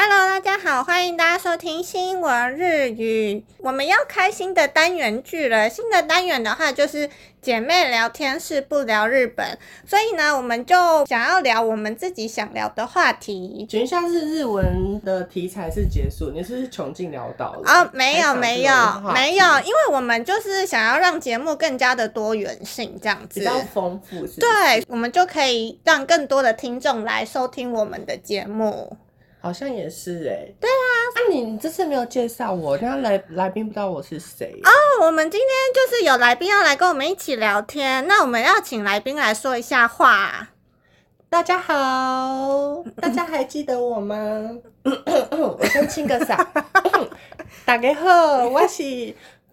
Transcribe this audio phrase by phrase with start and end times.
[0.00, 3.44] Hello，大家好，欢迎大家收听新闻日语。
[3.58, 5.68] 我们要开新的单元剧了。
[5.68, 7.10] 新的单元的话，就是
[7.42, 9.58] 姐妹聊天室不聊日本。
[9.84, 13.66] 所以呢，我们就想要聊我们自己想聊的话题。
[13.68, 17.62] 等一下是日文的题材是结束，你是穷尽潦倒了？
[17.68, 18.72] 哦，没有没有
[19.12, 24.40] 没有，因为我们就是想要让节目更加的多元性，这样子比较丰富是是？
[24.40, 28.96] 对，我们就可以让更多的听众来收听我们的节目。
[29.40, 30.74] 好像也是哎、欸，对啊，
[31.14, 34.70] 那、啊、你这次没有介绍我，那来来宾不知道我是谁哦。
[35.04, 40.48] 我们今天就是有来宾要来跟我们一起聊天，那我们要请来宾来说一下话。
[41.30, 44.16] 大家好，大家还记得我吗？
[44.82, 46.44] 我先清个嗓。
[47.64, 48.82] 大家好，我是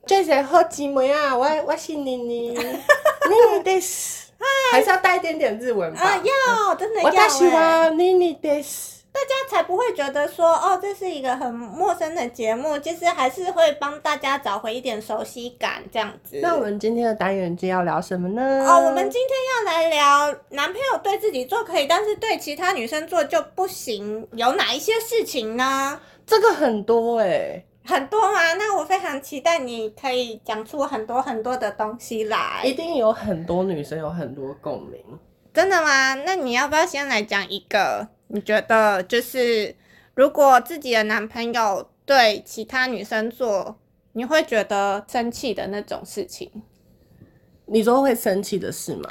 [0.07, 4.31] 最最好姊妹啊，我我是妮妮，妮妮的是，
[4.71, 6.01] 还是要带一点点日文吧？
[6.01, 7.17] 啊，要真的要、欸。
[7.23, 8.94] 我喜欢妮妮的是。
[9.15, 16.37] 大家才不会觉得说哦，这是一个很陌生的节目，其实还是会帮大家找回一点熟悉感，这样子。
[16.41, 18.41] 那我们今天的单元就要聊什么呢？
[18.67, 25.97] 哦，我们今天要来聊男朋友对自己做可以，但是对其他女生做就不行，有哪一些事情呢？
[26.25, 28.53] 这个很多哎、欸，很多吗？
[28.55, 34.99] 那我非常期待你可以讲出很多很多的东西来，一定有很多女生有很多共鸣。
[35.53, 36.15] 真的吗？
[36.25, 38.09] 那你要不要先来讲一个？
[38.35, 39.73] 你觉得就是，
[40.13, 43.77] 如果自己的男朋友对其他女生做，
[44.11, 46.51] 你会觉得生气的那种事情？
[47.67, 49.09] 你说会生气的事吗？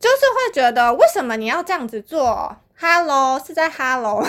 [0.00, 4.26] 就是会觉得为什么你要这样子做？Hello，是在 Hello。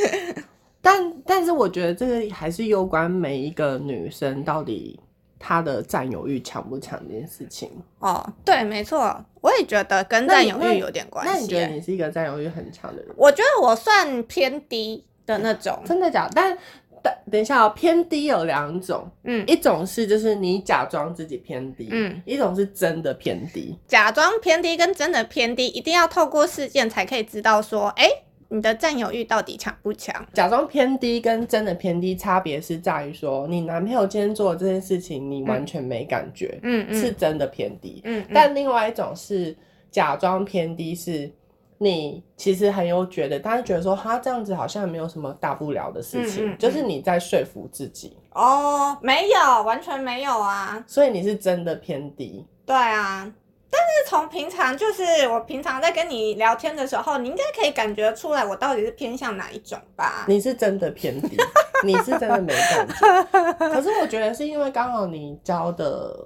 [0.82, 5.00] 但但是我觉得这个还是有关每一个女生到底。
[5.38, 11.32] 他的占有欲强不强这件事情哦，对，没错，我也觉得跟占有欲有点关系。
[11.32, 13.14] 那你觉得你是一个占有欲很强的人？
[13.16, 16.32] 我觉得我算偏低的那种，真的假的？
[16.34, 16.58] 但
[17.02, 23.78] 等等一下哦，偏低有两种，嗯，一种是就是你假装自己偏低，嗯，一种是真的偏低。
[23.86, 28.22] 假装偏低跟真的偏低，一定要透过事件才可以知道说，哎、欸。
[28.48, 30.24] 你的占有欲到底强不强？
[30.32, 39.56] 假装偏低跟真的偏低差别是在于说，你男朋友今天做的这件事情，你完全没感觉，嗯，是真的偏低，嗯，嗯，但另外一种是
[39.90, 41.30] 假装偏低，是
[41.78, 48.16] 你其实很有觉得，但是觉得说他这样子好像没有什么大不了的事情，嗯嗯嗯，就是你在说服自己。
[48.32, 52.46] 哦，没有，完全没有啊，所以你是真的偏低。
[52.64, 53.32] 对啊。
[53.70, 60.24] 但是从平常就是我平常在跟你聊天的时候，你应该可以感觉出来我到底是偏向哪一种吧？
[60.28, 61.36] 你是真的偏低，
[61.84, 63.52] 你是真的没感觉。
[63.68, 66.16] 可是我觉得是因为刚好你教的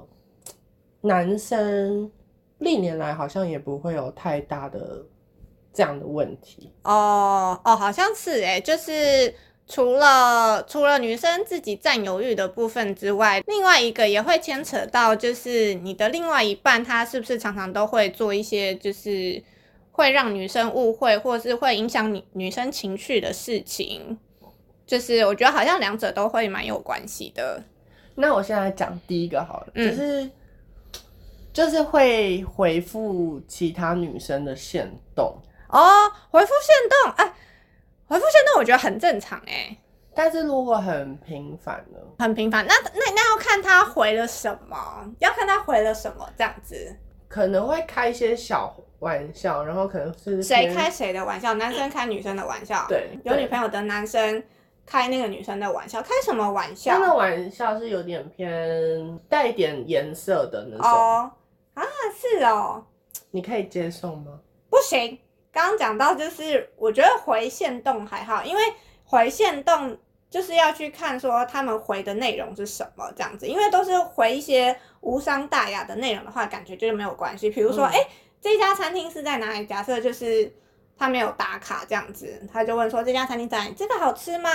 [1.00, 2.10] 男生
[2.58, 5.04] 历年来好像也不会有太大的
[5.72, 6.72] 这样的问题。
[6.82, 9.34] 哦哦，好像是哎，就是。
[9.70, 19.40] 除了除了女生自己占有欲的部分之外，另外一个也会牵扯到，就是你的另外一半，他是不是常常都会做一些，就是
[19.92, 24.18] 会让女生误会，或是会影响女女生情绪的事情。
[24.84, 27.62] 就是我觉得好像两者都会蛮有关系的。
[28.16, 30.30] 那我现在讲第一个好了，嗯、就是
[31.52, 35.32] 就是会回复其他女生的线动
[35.68, 37.34] 哦，回复线动，哎。
[38.10, 39.78] 回复限动我觉得很正常哎、欸，
[40.16, 41.98] 但是如果很频繁呢？
[42.18, 44.76] 很频繁，那那那要看他回了什么，
[45.20, 46.96] 要看他回了什么这样子。
[47.28, 52.84] 可能会开一些小玩笑，然后可能是谁开谁的玩笑，男生开女生的玩笑。
[52.88, 54.42] 对，有女朋友的男生
[54.84, 56.98] 开那个女生的玩笑，开什么玩笑？
[56.98, 60.90] 那个玩笑是有点偏带一点颜色的那种。
[60.90, 61.30] 哦
[61.74, 61.84] 啊，
[62.18, 62.84] 是哦，
[63.30, 64.40] 你可以接受吗？
[64.68, 65.16] 不行。
[65.52, 68.62] 刚刚讲到，就是我觉得回线动还好，因为
[69.04, 69.96] 回线动
[70.28, 77.50] 就是要去看说他们回的内容是什么这样子，因为都是回一些无伤大雅的内容的话，感觉就是没有关系。
[77.50, 78.08] 比如说，哎、嗯欸，
[78.40, 79.66] 这家餐厅是在哪里？
[79.66, 80.54] 假设就是
[80.96, 83.74] 他没有打卡这样子，他就问说这家餐厅在哪里？
[83.76, 84.50] 这个好吃吗？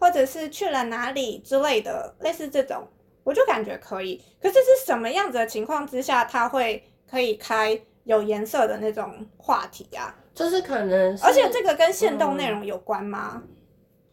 [0.00, 2.86] 或者是去了哪里之类的，类似这种，
[3.22, 4.20] 我就感觉可以。
[4.42, 10.14] 可是是什么样子的情况之下，他会可以开有颜色的那种话题啊？
[10.34, 13.42] 就是可能是，而且这个跟限动内容有关吗？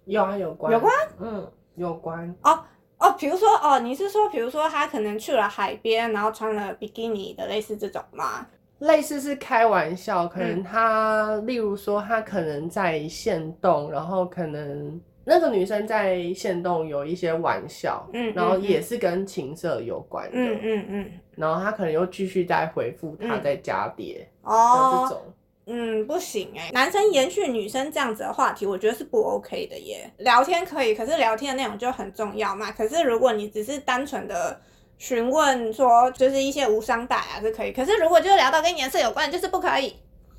[0.05, 2.35] 有啊，有关，有关，嗯，有关。
[2.43, 2.63] 哦
[2.99, 8.45] 哦，比如说哦，你是说，比如说他可能去了海边，然后穿了比基尼的类似这种吗？
[8.79, 25.23] 类似是开玩笑，可能他，嗯、例如说他可能在限动，然后可能那个女生在限动有一些玩笑，嗯，然后也是跟情色有关的，嗯嗯嗯，然后他可能又继续在回复他在加叠，哦，这种，
[25.65, 30.11] 嗯，不行哎，男生延续女生这样子的话题，我觉得是不 OK 的耶。
[30.17, 32.71] 聊天可以，可是聊天的内容就很重要嘛。
[32.71, 34.59] 可是如果你只是单纯的。
[34.97, 39.95] 询问说，就是一些无伤大雅是可以，可是如果就是聊到跟颜色有关，就是不可以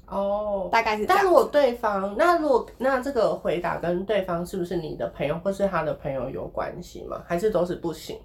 [0.07, 0.69] 哦。
[0.71, 1.17] 大概是这样。
[1.19, 7.21] 但如果对方，那如果那这个回答跟对方是不是你的朋友或是他的朋友有关系吗？
[7.27, 8.17] 还是都是不行？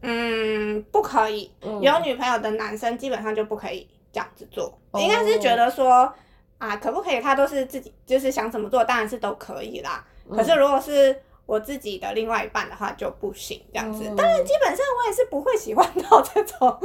[0.00, 1.52] 嗯，不可以。
[1.60, 6.12] 嗯、有女朋友的男生基本上就不可以这样子做，哦、应该是觉得说
[6.58, 7.20] 啊，可不可以？
[7.20, 10.04] 他都是自己就是想怎么做，当然是都可以啦。
[10.28, 11.16] 嗯、可是如果是。
[11.48, 14.04] 我自己的另外一半的话就不行，这样子。
[14.14, 16.78] 当然、嗯，基本上我也是不会喜欢到这种。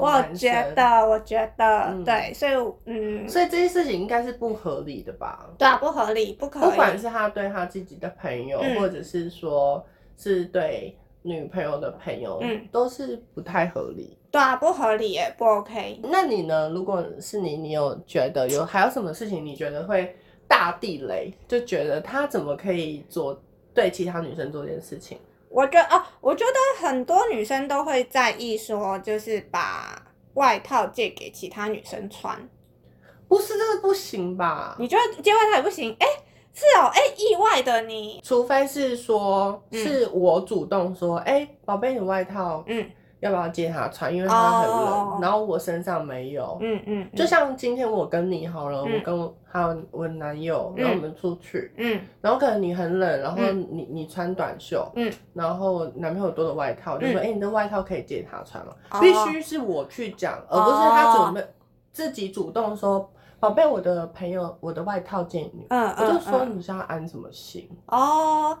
[0.00, 5.48] 我觉得，我觉得，嗯、对，所以，嗯，所以这些事情应该是不合理的吧？
[5.56, 6.62] 对啊，不合理，不可以。
[6.64, 9.86] 不管是他对他自己的朋友，嗯、或者是说
[10.16, 14.17] 是对女朋友的朋友，嗯，都是不太合理。
[14.38, 16.00] 对啊，不合理耶，不 OK。
[16.04, 16.68] 那你呢？
[16.70, 21.32] 如果是你，你有觉得有还有什么事情你觉得会大地雷？
[21.48, 23.42] 就觉得他怎么可以做？
[23.74, 25.18] 对其他女生做这件事情，
[25.48, 30.00] 我觉得哦，我觉得很多女生都会在意说，就是把
[30.34, 32.36] 外套借给其他女生穿，
[33.28, 34.76] 不是这个不行吧？
[34.78, 35.96] 你觉得借外套也不行？
[35.98, 36.06] 哎，
[36.54, 42.88] 是哦，哎，意外的你，除非是说是我主动说，哎、嗯，宝贝，你外套，嗯。
[43.20, 44.14] 要不要借他穿？
[44.14, 45.22] 因为他很冷，oh.
[45.22, 46.56] 然后我身上没有。
[46.60, 59.00] 嗯嗯，就像今天我跟你好了，嗯、我跟我还有我男友，然后我们出去，嗯，然后可能你很冷，然后你、嗯、你穿短袖，嗯，然后男朋友多的外套，就说，哎、嗯欸，你的外套可以借他穿吗？Oh.
[59.00, 61.44] 必须是我去讲，而不是他准备
[61.92, 63.10] 自己主动说，
[63.40, 65.66] 宝贝，我的朋友，我的外套借你。
[65.70, 67.68] 嗯，我就说你是要安什么心？
[67.86, 68.48] 哦。
[68.50, 68.58] Oh.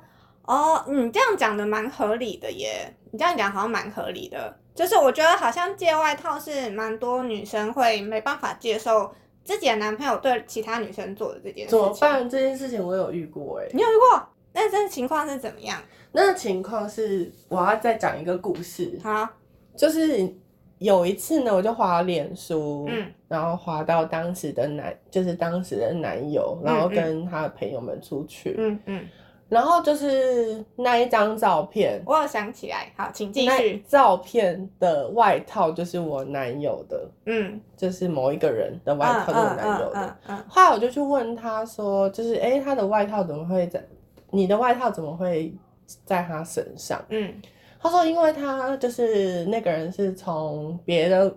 [0.48, 4.56] 哦，你这样讲的蛮合理的耶，你这样讲好像蛮合理的。
[4.74, 9.12] 就是我觉得好像借外套是蛮多女生会没办法接受
[9.44, 11.70] 自己的男朋友对其他女生做的这件事情。
[11.70, 12.30] 怎么办？
[12.30, 14.26] 这件事情我有遇过哎，你有遇过？
[14.54, 15.78] 那这情况是怎么样？
[16.12, 18.98] 那个情况是我要再讲一个故事。
[19.02, 19.28] 好，
[19.76, 20.34] 就是
[20.78, 29.00] 有一次呢，我就滑脸书，嗯，然后滑到当时的男，就是当时的男友，然后跟他的朋友们出去，嗯嗯。
[29.02, 29.08] 嗯
[29.48, 33.82] 然后就是那一张照片，我有想起来，好，请继续。
[33.88, 39.92] 照片的外套就是我男友的，嗯，就是某一个人的外套，是我男友的。
[39.94, 43.82] 嗯，嗯，嗯，嗯，后来我就去问他说，就是哎，他的外套怎么会在
[44.30, 45.54] 你的外套怎么会
[46.04, 47.02] 在他身上？
[47.08, 47.32] 嗯，
[47.80, 51.34] 他说，因为他就是那个人是从别的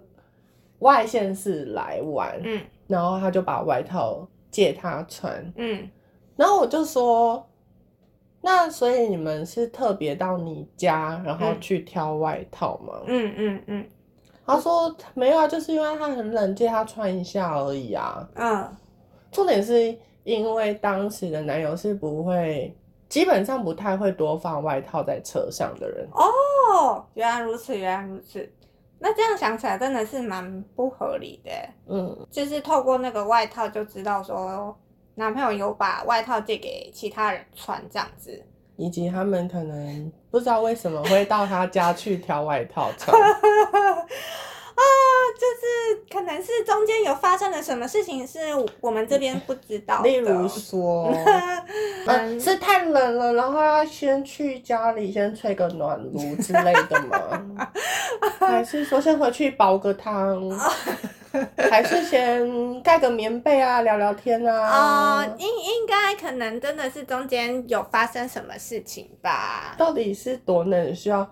[0.80, 5.90] 外县市来玩，嗯，然后他就把外套借他穿，嗯，
[6.36, 7.48] 然后我就说。
[8.44, 13.02] 那所以你们是特别到你家，然后去挑外套吗？
[13.06, 13.86] 嗯嗯嗯。
[14.46, 18.28] 他说没有啊，就是因为他很冷，借他穿一下而已啊。
[18.36, 18.68] 嗯。
[19.32, 22.76] 重点是因为当时的男友是不会，
[23.08, 26.07] 基本上不太会多放外套在车上的人。
[26.12, 28.52] 哦，原来如此，原来如此。
[28.98, 31.52] 那这样想起来真的是蛮不合理的。
[31.88, 32.28] 嗯。
[32.31, 34.76] 就是透过那个外套就知道说。
[35.21, 38.44] 男朋友有把外套借给其他人穿，这样子，
[38.75, 43.16] 以及他们可能不知道为什么会到他家去挑外套穿。
[43.21, 44.83] 啊，
[45.37, 48.40] 就是可能是中间有发生了什么事情，是
[48.80, 50.01] 我们这边不知道。
[50.01, 51.13] 例如说，
[52.07, 57.71] 嗯， 是太冷了，然后要先去家里先吹个暖炉之类的吗？
[58.42, 60.49] 还是说先回去煲个汤？
[61.69, 64.68] 还是先盖个棉被啊，聊聊天啊。
[64.68, 69.76] 哦、呃，应应该可能真的是中间有发生什么事情吧？
[69.78, 71.30] 到底是多冷，需要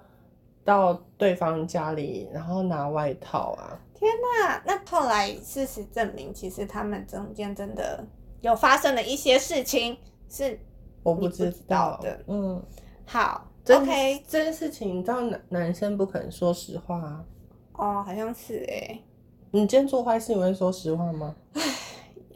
[0.64, 3.78] 到对方家里，然后拿外套啊？
[3.94, 4.62] 天哪！
[4.66, 8.02] 那后来事实证明，其实他们中间真的
[8.40, 9.98] 有发生了一些事情，
[10.30, 10.58] 是
[11.04, 12.24] 我不知道的。
[12.28, 12.64] 嗯，
[13.06, 17.26] 好，OK，这件事情，你知道男男生不可能说实话啊。
[17.74, 19.04] 哦，好像是哎、欸。
[19.52, 21.36] 你今天做坏事，你会说实话吗？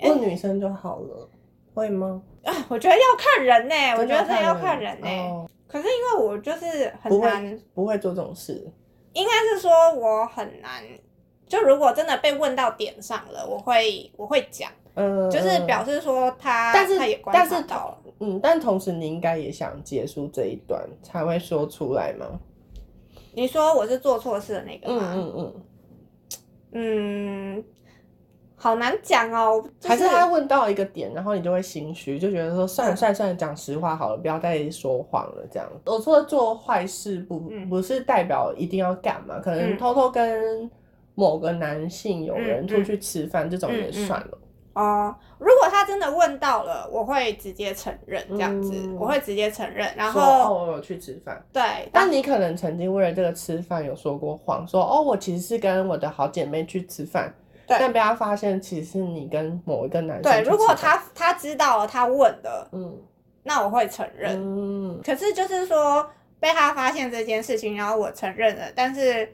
[0.01, 1.29] 问女生就好了，
[1.73, 2.21] 会吗？
[2.67, 5.29] 我觉得要看人呢、欸，我觉得这要看人呢、欸。
[5.29, 8.69] 哦、可是因为我就是很难不，不会做这种事。
[9.13, 10.83] 应该是说我很难，
[11.47, 14.69] 就如果真的被问到点上了，我会我会讲。
[14.95, 22.27] 嗯，就是表示说他，但是他也观察到了，嗯，但同时你应该也想结束这一段才会说出来吗？
[23.33, 25.13] 你说我是做错事的那个吗？
[25.15, 25.63] 嗯嗯嗯，
[26.73, 27.63] 嗯，
[28.55, 29.63] 好难讲哦。
[29.79, 35.47] 就是、还是他问到一个点，然后你就会心虚，就觉得说算了算了算了，讲实话好了，不要再说谎了。
[35.51, 40.69] 这样，我说做坏事不、嗯、不是代表一定要干嘛，可能偷偷跟
[41.15, 44.37] 某个男性有人出去吃饭，嗯、这种也算了。
[44.73, 51.61] 哦、呃，如果他真的问到了，我会直接承认这样子，嗯、我会直接承认，然后哦，我有去吃饭，对，
[51.91, 57.31] 但你可能曾经为了这个吃饭有说过谎，说哦，我其实是跟我的好姐妹去吃饭，
[57.67, 60.23] 对，但被他发现其实是你跟某一个男生。
[60.23, 62.97] 对，如果他他知道了，他问的，嗯，
[63.43, 69.31] 那我会承认，嗯，可是就是说被他发现这件事情，然后我承认了，但是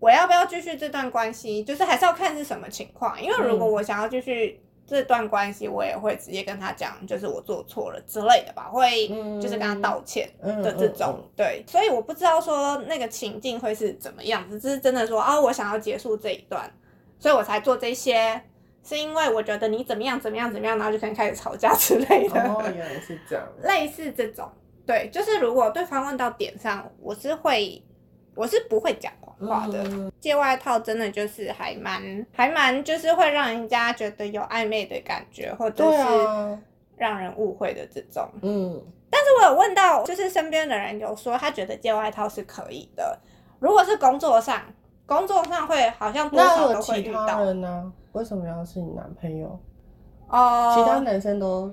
[0.00, 4.58] 我要不要继续这段关系，就是还是要看是什么情况，因为如果我想要继续。
[4.88, 9.06] 这段关系我也会直接跟他讲，就是我做错了之类的吧，会
[9.38, 16.72] 就是跟他道歉的这种，嗯嗯嗯、对，所以我不知道说那个情境会是怎么样子，只是真的说啊、哦，我想要结束这一段，
[17.18, 18.40] 所以我才做这些，
[18.82, 22.40] 是因为我觉得你怎么样怎么样怎么样，然后就可能开始吵架 之类的。
[22.44, 23.46] 哦，原来是这样。
[23.62, 24.50] 类似这种，
[24.86, 27.82] 对，就是如果对方问到点上，我是会，
[28.38, 29.34] 我是不会讲谎。
[29.48, 29.84] 话的
[30.20, 36.58] 借外套真的就是还蛮还蛮就是会让人家觉得有暧昧的感觉，或者是
[36.96, 38.28] 让人误会的这种。
[38.42, 38.80] 嗯，
[39.10, 43.18] 但是我有问到，就是身边的人有说他觉得借外套是可以的。
[43.58, 44.60] 如果是工作上，
[45.06, 47.20] 工作上会好像多少都会遇到。
[47.20, 47.92] 那其他人呢？
[48.12, 49.58] 为什么要是你男朋友？
[50.28, 51.72] 哦，其他男生都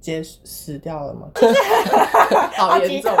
[0.00, 1.30] 结死掉了吗？
[2.56, 3.14] 好严重。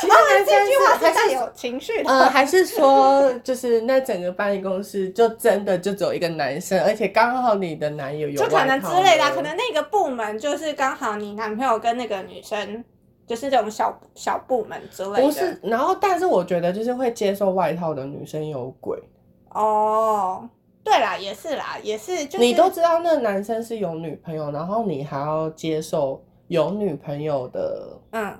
[0.00, 12.84] 其实男生是还是有情绪的，呃，还是说就是那整个办公室就真的就只有一个男生，而且刚好你的男友有就可能之类的，可能那个部门就是刚好你男朋友跟那个女生
[13.26, 15.22] 就是这种小小部门之类的。
[15.22, 18.98] 不是，然后但是我觉得就是会接受外套的女生有鬼。
[19.50, 20.48] 哦，
[20.84, 28.38] 对啦，也是啦，也是，就是你都知道那个男生是有女朋友，然后你还要接受有女朋友的，嗯。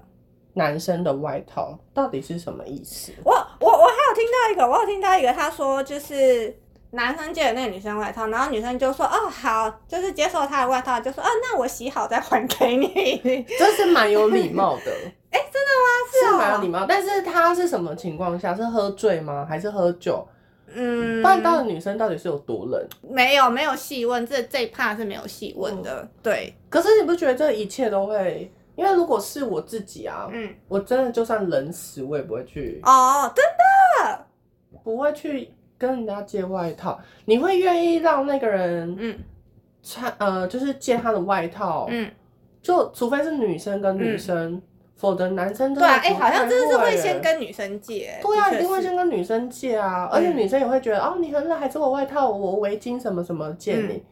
[0.56, 3.12] 男生的外套到底是什么意思？
[3.22, 6.58] 我我我还有听到一个，我有听到一个，他说就是
[6.92, 14.90] 男生借的那个女生外套，然后女生就说哦好，就是接受他的外套，就说哦那我洗好再还给你， 这是蛮有礼貌的。
[15.30, 16.32] 哎、欸，真的吗？
[16.32, 18.54] 是蛮、喔、有礼貌，但是他是什么情况下？
[18.54, 19.44] 是喝醉吗？
[19.46, 20.26] 还是喝酒？
[20.72, 22.82] 嗯，不然到底女生到底是有多冷？
[23.02, 26.00] 没有没有细问，这这一 part 是没有细问的。
[26.00, 28.50] 嗯、对，可是你不觉得这一切都会？
[28.76, 33.42] 因为如果是我自己啊，嗯，我真的就算冷死，我也不会去哦，真
[34.04, 34.26] 的？
[34.85, 37.00] 不会去跟人家借外套。
[37.25, 39.18] 你会愿意让那个人，嗯，
[39.83, 42.11] 穿呃，就是借他的外套，嗯，
[42.61, 44.62] 就除非是女生跟女生，嗯、
[44.97, 53.95] 否则男生对啊，哎、欸，好像真的是会先跟女生借，对啊，一定会先跟女生借啊，而且女生也会觉得、嗯、哦，你很冷，还借我外套，我围巾什么什么借你。
[53.95, 54.04] 嗯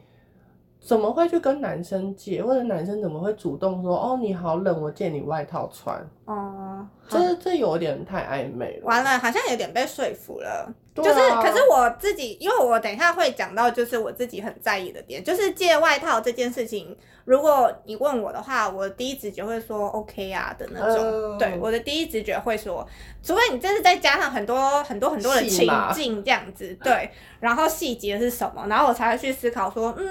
[0.84, 5.96] 怎么会去跟男生借，或者男生怎么会主动说哦，你好冷，我借你外套穿？
[6.26, 8.84] 哦、uh,，这这有点太暧昧了。
[8.84, 10.68] 完了，好像有点被说服了。
[10.68, 16.94] 啊、就是，可是我自己，因为我等一下会讲到，就是我自己很在意的点，就是借外套这件事情。
[17.24, 21.02] 如果你问我的话，我的第一直觉会说 OK 啊的那种。
[21.02, 22.86] Uh, 对，我的第一直觉会说，
[23.22, 27.10] 除非你这是再加上很多很多很多的情境这样子，对，
[27.40, 30.06] 然后细节是什么，然后我才会去思考说，嗯。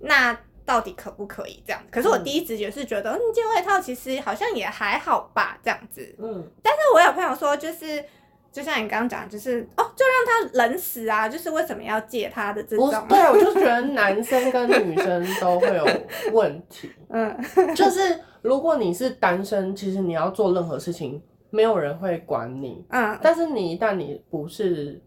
[0.00, 1.80] 那到底可不可以这样？
[1.90, 6.14] 可是我第一直觉是觉得，嗯，借外套其实好像也还好吧，这样子。
[6.18, 6.44] 嗯。
[6.62, 8.04] 但是我有朋友说，就是
[8.50, 11.28] 就像你刚刚讲，就是哦，就让他冷死啊！
[11.28, 12.90] 就是为什么要借他的这种？
[13.08, 15.86] 对，我就觉得男生跟女生都会有
[16.32, 16.90] 问题。
[17.10, 17.36] 嗯。
[17.74, 22.84] 就是如果你是单身，其实你要做任何事情，没有人会管你。
[22.88, 23.16] 嗯。
[23.22, 25.00] 但是你一旦你不是。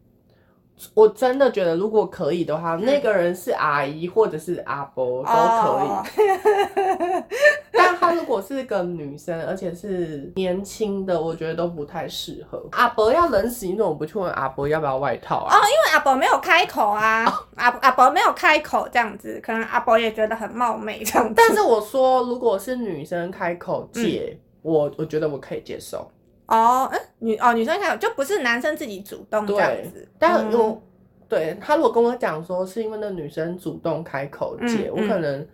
[0.94, 5.90] 我真的觉得，如果可以的话，嗯、那个人是阿姨或者是阿伯都可以。
[5.90, 7.24] Oh.
[7.72, 12.64] 但他如果是个女生，而且是年轻的，我觉得都不太适合。
[12.72, 15.56] 阿伯要冷死，你怎么不去问阿伯要不要外套啊？
[15.56, 17.34] 哦，oh, 因为阿伯没有开口啊，oh.
[17.56, 21.34] 阿阿伯没有开口这样子，可能阿伯也觉得很冒昧这样子。
[21.36, 26.10] 但是我说，如果是女生开口借，嗯、我我觉得我可以接受。
[26.50, 30.82] 哦，嗯，女哦，女生还有就不是男生自己主动这样子，但我、嗯、
[31.28, 35.48] 对他如果跟我讲说是因为那女生主动开口借，嗯、我可能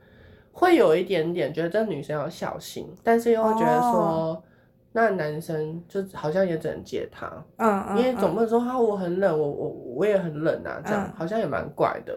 [0.51, 4.43] 会有一点点觉得这女生要小心，嗯、但是又会觉得说、哦、
[4.91, 12.15] 那男生就好像也只能接他，嗯，因为总不能说哈、我很冷，我我我也很冷啊，这样、嗯、好像也蛮怪的。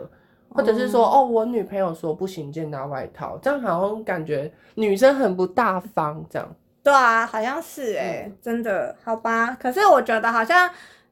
[0.51, 6.57] 或者是说，哦，我女朋友说不行，见到外套，这样好像感觉女生很不大方，这样。
[6.89, 9.55] 对啊，好像是哎、欸，嗯、真的，好吧。
[9.61, 10.71] 可是我觉得好像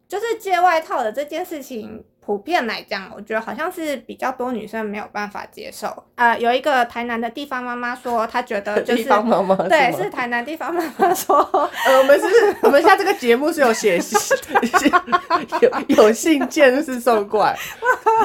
[0.09, 2.03] 就是借外套的这件事情。
[2.27, 5.87] 普遍来讲，我觉得好像是比较多女生没有办法接受。
[6.17, 11.37] 呃，有一个台南的地方妈妈说，她觉得 就是地方妈妈对，是台南地方妈妈说，
[11.87, 14.19] 呃，我们是，我们现在这个节目是有写信，
[15.89, 17.57] 有有信件是送过来，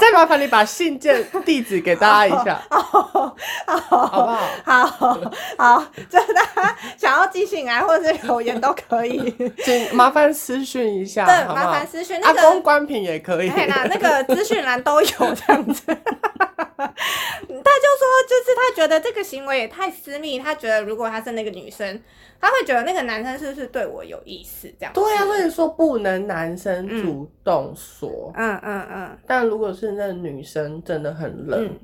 [0.01, 3.36] 再麻烦你把信件地址给大家一下，哦，
[3.67, 4.86] 好，好不好？
[4.86, 5.20] 好
[5.60, 9.31] 好，就是大家想要寄信来或者是留言都可以，
[9.63, 13.51] 请麻烦私讯一下，对，麻烦私讯，阿公关品也可以。
[13.93, 22.01] 那个 资讯栏都有这样子， 他就说，就是他觉得这个行为也太私密，他觉得如果他是那个女生，
[22.39, 24.71] 他会觉得那个男生是不是对我有意思？
[24.79, 31.79] 这样对啊，所以说不能男生主动说，嗯嗯嗯，但如果是那个女生真的很冷，嗯、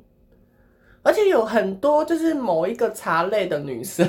[1.03, 4.07] 而且有很多就是某一个茶类的女生。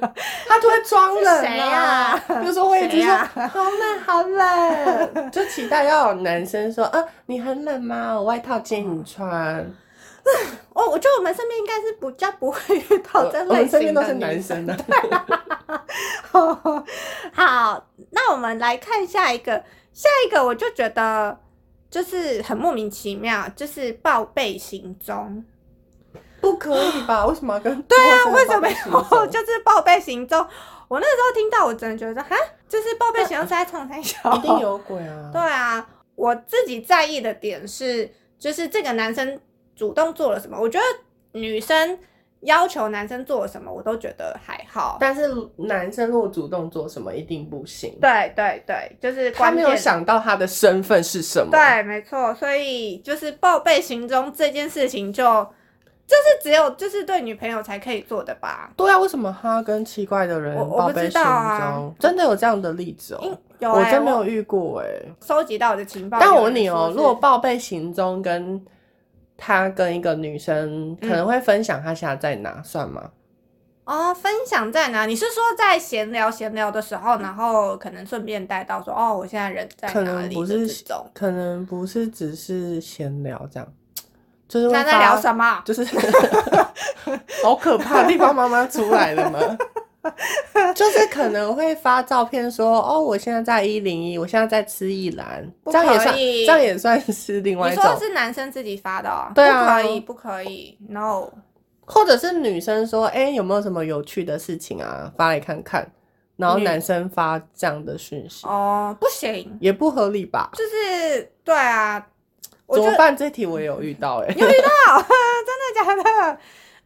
[0.46, 8.14] 他就会装冷 啊，有时候会一直说好冷好冷， 就期待要有男生说啊，你很冷吗？
[8.14, 9.58] 我外套借你穿。
[10.74, 13.48] 哦，我觉得我们身边应该是比较不会遇到这类型的。
[13.48, 14.76] 我们身边都是男生的。
[17.32, 19.64] 好，那我们来看下一个，
[19.94, 21.38] 下一个我就觉得
[21.90, 25.42] 就是很莫名其妙，就是报备行踪。
[26.52, 27.24] 不可以吧？
[27.28, 27.82] 为什么要跟？
[27.82, 30.38] 对啊，为什么要 就是报备行踪？
[30.88, 32.34] 我那时候听到，我真的觉得哈，
[32.66, 35.28] 就是报备行踪是在冲三小，一定有鬼啊！
[35.30, 39.38] 对啊，我自己在意的点是，就是这个男生
[39.76, 40.58] 主动做了什么。
[40.58, 40.84] 我觉得
[41.38, 41.98] 女生
[42.40, 44.96] 要求男生做什么，我都觉得还好。
[44.98, 47.98] 但是男生如果主动做什么，一定不行。
[48.00, 51.50] 对对对，就是他没有想到他的身份是什么。
[51.50, 52.34] 对，没错。
[52.34, 55.46] 所以就是报备行踪这件事情就。
[56.08, 58.72] 这是只有就是对女朋友才可以做的吧？
[58.74, 61.22] 对啊，为什么他跟奇怪的人报备行踪？
[61.22, 63.38] 啊、真的有这样的例子哦、喔？
[63.58, 65.14] 有、欸，我真没有遇过哎、欸。
[65.20, 66.18] 收集到的情报。
[66.18, 68.64] 但我问你哦、喔，如果报备行踪跟
[69.36, 73.10] 他跟一个女生可能会分享他现在在哪，嗯、算吗？
[73.84, 75.04] 哦，分享在哪？
[75.04, 79.94] 你是说在闲聊闲聊的时候，然后可能顺便带到说哦，我现在人在哪里？
[79.94, 83.68] 可能不是，可能不是只是闲聊这样。
[84.48, 85.60] 就是他在聊什么？
[85.64, 85.84] 就是
[87.44, 89.38] 好可怕，地方妈妈出来了吗？
[90.74, 97.84] 就是可能会发照片说，哦，我现在在一零一，我现在在吃一兰，这样也算，这样也算是另外一种。
[97.84, 99.28] 你说是男生自己发的哦？
[99.34, 101.28] 对啊，不可以，不可以，no。
[101.84, 105.12] 或者是女生说，哎、欸，有没有什么有趣的事情啊？
[105.16, 105.86] 发来看看，
[106.36, 110.50] 然后男生发这样的讯息，哦，不行，也不合理吧？
[110.54, 112.06] 就是对啊。
[112.76, 113.16] 怎么办？
[113.16, 116.38] 这题我也有遇到哎、欸， 有遇到， 真的假的？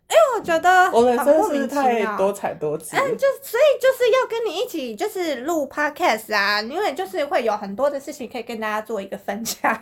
[0.08, 2.94] 哎、欸，我觉得 我们真是太多彩多姿。
[2.96, 9.74] 嗯，就所以就是要跟你一起就是录 podcast 啊，因为就是会有很多的事情可以跟大家做一个分享。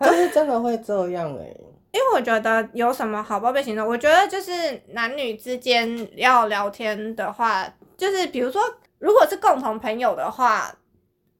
[0.00, 1.60] 就是真的会这样哎、欸，
[1.90, 3.84] 因为我觉得有什么好报备行动？
[3.84, 4.52] 我觉得就是
[4.90, 8.62] 男女之间要聊天的话，就是比如说
[9.00, 10.72] 如果是共同朋友的话，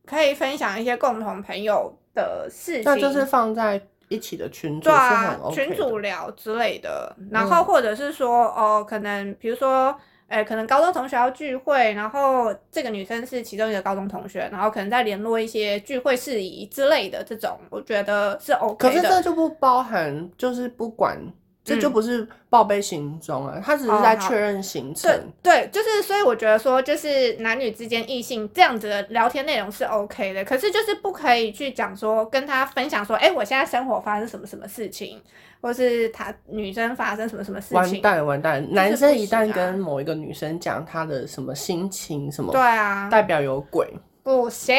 [0.04, 3.80] 可以分享一些共同朋友的事情，那就是放在。
[4.12, 9.94] 一起的群组，对啊，群组聊之类的，然后或者是说，嗯、哦，可能比如说，
[10.28, 18.94] 哎，可能高中同学要聚会，然后这个女生是其中一个高中同学，然后可能再联络一些聚会事宜之类的，这种我觉得是 OK 的。
[18.94, 21.18] 可是这就不包含，就是不管。
[21.64, 25.10] 这就不是报备行踪啊，他只是在确认行程。
[25.10, 35.22] 哦、对，对，就是所以我觉得说，就是男女之间异性这样子的聊天内容是 OK 的，可是就是不可以去讲说跟他分享说，哎，我现在生活发生什么什么事情，
[35.60, 37.76] 或是他女生发生什么什么事情。
[37.76, 43.88] 完蛋完蛋，男生一旦跟某一个女生讲他的什么心情什么，对啊，代表有鬼，
[44.24, 44.74] 不行，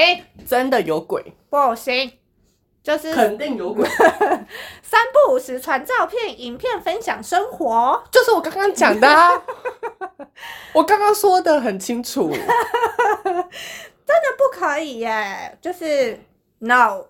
[0.46, 2.12] 真的有鬼，不行。
[2.84, 3.88] 就是肯定有鬼，
[4.84, 9.32] 三不五时传照片、影片分享生活，就是我刚刚讲的啊。
[10.74, 12.30] 我刚刚说的很清楚，
[13.24, 15.58] 真的不可以耶！
[15.62, 16.20] 就是
[16.60, 17.06] no，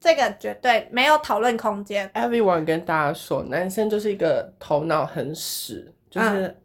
[0.00, 2.10] 这个绝对没有讨论空间。
[2.12, 6.56] Everyone 跟大家说，男生就是一个头脑很屎，就是、嗯、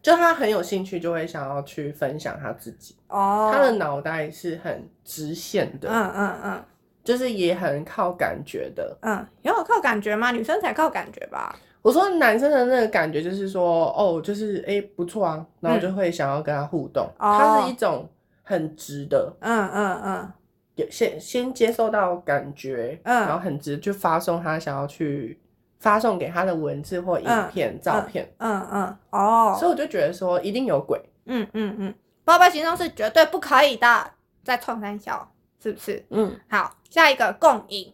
[0.00, 2.96] 就他很有兴趣，就会想要去分享他自己。
[3.08, 5.90] 哦，他的脑袋是很直线的。
[5.90, 6.64] 嗯嗯嗯。
[7.04, 10.30] 嗯就是也很靠感觉的，嗯，也有靠感觉吗？
[10.30, 11.54] 女生才靠感觉吧。
[11.82, 17.06] 我说男生的那个感觉就是说，哦，就是哎、欸、不错啊，然后就会想要跟他互动。
[17.18, 18.08] 嗯、它是一种
[18.42, 25.38] 很直的，嗯嗯嗯，先先接受到感觉，嗯，然后很直就发送他想要去
[25.80, 34.10] 发送给他的文字或影片、嗯、照片，嗯嗯，嗯，哦，所以我就觉得说一定有鬼，嗯嗯嗯，包包行动是绝对不可以的，
[34.42, 35.30] 在创三小
[35.64, 36.04] 是不是？
[36.10, 37.90] 嗯，好，下一个共饮。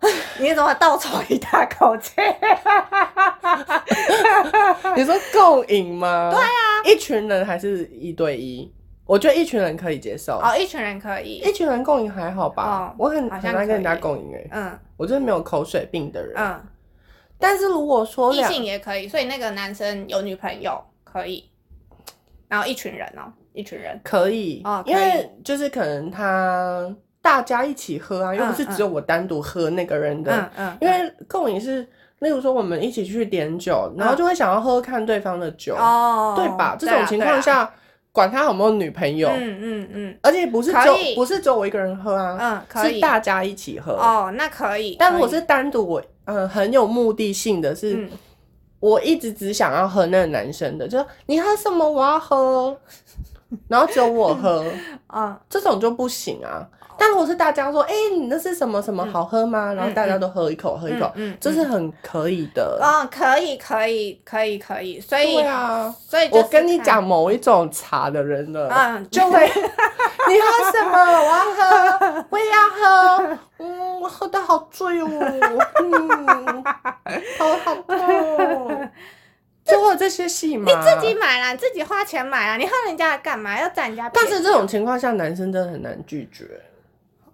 [0.40, 2.14] 你怎么倒抽一大口气？
[4.96, 6.32] 你说共赢吗？
[6.34, 8.74] 对啊，一群人还是一对一？
[9.06, 10.40] 我觉得一群人可以接受。
[10.40, 12.64] 哦，一群人可以，一群人共饮还好吧？
[12.64, 14.48] 哦、我很很难跟人家共饮哎。
[14.50, 16.34] 嗯，我就是没有口水病的人。
[16.36, 16.60] 嗯，
[17.38, 21.48] 但是如果说异性也可以，所以那个男生有女朋友可以，
[22.48, 26.94] 然后一群人哦，一群人可以哦，因为就是可能他。
[27.22, 30.32] 大家一起喝啊，又不是只有我单独喝那个人的。
[30.56, 30.78] 嗯嗯。
[30.80, 31.82] 因为共饮是，
[32.20, 36.76] 例如说我们一起去点酒，然后就会想要喝看对方的酒，哦，对吧？
[36.78, 37.68] 这种情况下，
[38.12, 43.94] 管他有没有女朋友，嗯嗯嗯，而且不是只有不是只有我一个人喝啊，嗯，可以，是大家一起喝。
[43.94, 44.94] 哦，那可以。
[44.96, 48.08] 但如果是单独我，嗯，很有目的性的是，
[48.78, 52.78] 我一直只想要喝那个男生的，就你喝什么我要喝，
[53.68, 54.64] 然后只有我喝，
[55.08, 56.66] 啊，这种就不行啊。
[56.98, 59.70] 但如果是大家说，哎、欸，你那是什么什么好喝吗？
[59.72, 62.78] 嗯、然后大家都喝一口，嗯、喝一口，嗯，这是很可以的。
[62.80, 64.98] 啊，可以，可以，可以，可以。
[64.98, 70.96] 所以，啊，所以我跟你讲某一种茶的人了，嗯，就会，你喝什么？
[70.98, 73.38] 我要喝，我也要喝。
[73.58, 75.06] 嗯，我喝的好醉哦，
[75.82, 76.64] 嗯，
[77.38, 78.90] 好好痛。
[79.66, 80.64] 就会有这些戏吗？
[80.66, 83.58] 你自己买啦，你自己花钱买啦，你恨人家的干嘛？
[83.60, 84.08] 要占人家？
[84.10, 86.60] 但是这种情况下，男生真的很难拒绝。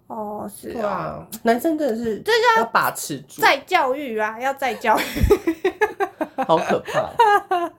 [0.07, 5.01] 哦，是啊，男生真的是，这要要把持住，再教育啊，要再教育，
[6.45, 7.09] 好可怕。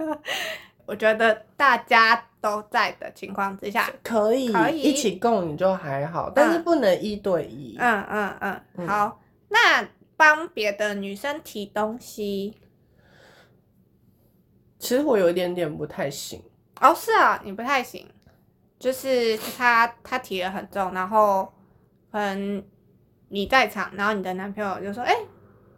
[0.86, 7.76] 我觉得大家都在的情况之下，可以可以一起共你就还好，但是不能一对一。
[7.78, 9.86] 嗯嗯嗯，嗯，好，那
[10.16, 12.54] 帮别的女生提东西，
[14.84, 16.42] 其实我有一点点不太行。
[16.80, 18.06] 哦，是啊，你不太行，
[18.78, 21.50] 就是他他提的很重，然后。
[22.16, 22.62] 嗯，
[23.28, 25.18] 你在场，然后你的男朋友就说：“哎、欸，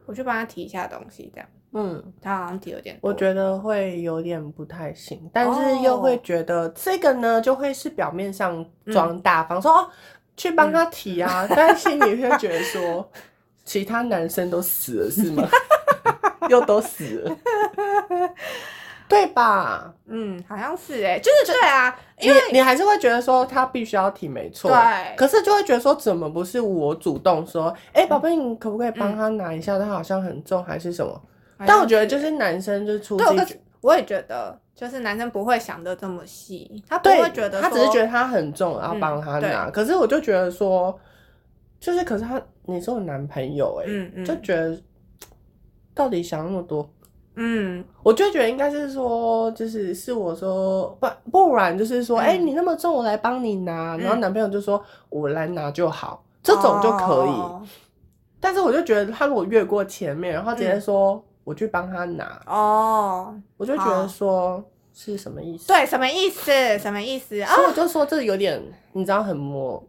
[0.04, 9.90] 我去帮他提一下东西，这样。”嗯，他好像提有点，我觉得会有点不太行，但是又会觉得这个呢，就会是表面上装大方，嗯、说哦，
[10.36, 13.10] 去帮他提啊，嗯、但是心里会觉得说，
[13.64, 15.48] 其他男生都死了是吗？
[16.50, 17.36] 又都死了。
[19.08, 19.92] 对吧？
[20.06, 24.70] 嗯，好像是哎，就是对啊，因为你还是会觉得说他必须要提，没错。
[24.70, 25.16] 对。
[25.16, 29.78] 可是就会觉得说，怎么不是我主动说，哎，宝贝，你可不可以帮他拿一下？
[29.78, 31.20] 他好像很重，还是什么？
[31.66, 39.70] 但我觉得就是男生就出自，我也觉得就是男生不会想的这么细，他不会觉得，他只是觉得他很重，然后帮他拿。
[39.70, 40.98] 可是我就觉得说，
[41.80, 44.76] 就是可是他你是我男朋友哎，嗯嗯，就觉得
[45.94, 46.88] 到底想那么多。
[47.36, 53.94] 嗯，我就觉得应该是说，就是是我说不不然就是说，哎、嗯欸，你那么重，我来帮你拿。
[53.96, 57.30] 嗯、然后男朋友就说，我来拿就好，这种就可以。
[57.30, 57.62] 哦、
[58.40, 65.68] 但是我就觉得他如果越过前面，然后直接说、嗯、我去帮他拿，哦，我就觉得说是什么意思？
[65.68, 66.50] 对，什么意思？
[66.78, 67.40] 什么意思？
[67.44, 69.82] 所以我就说这有点，你知道很模，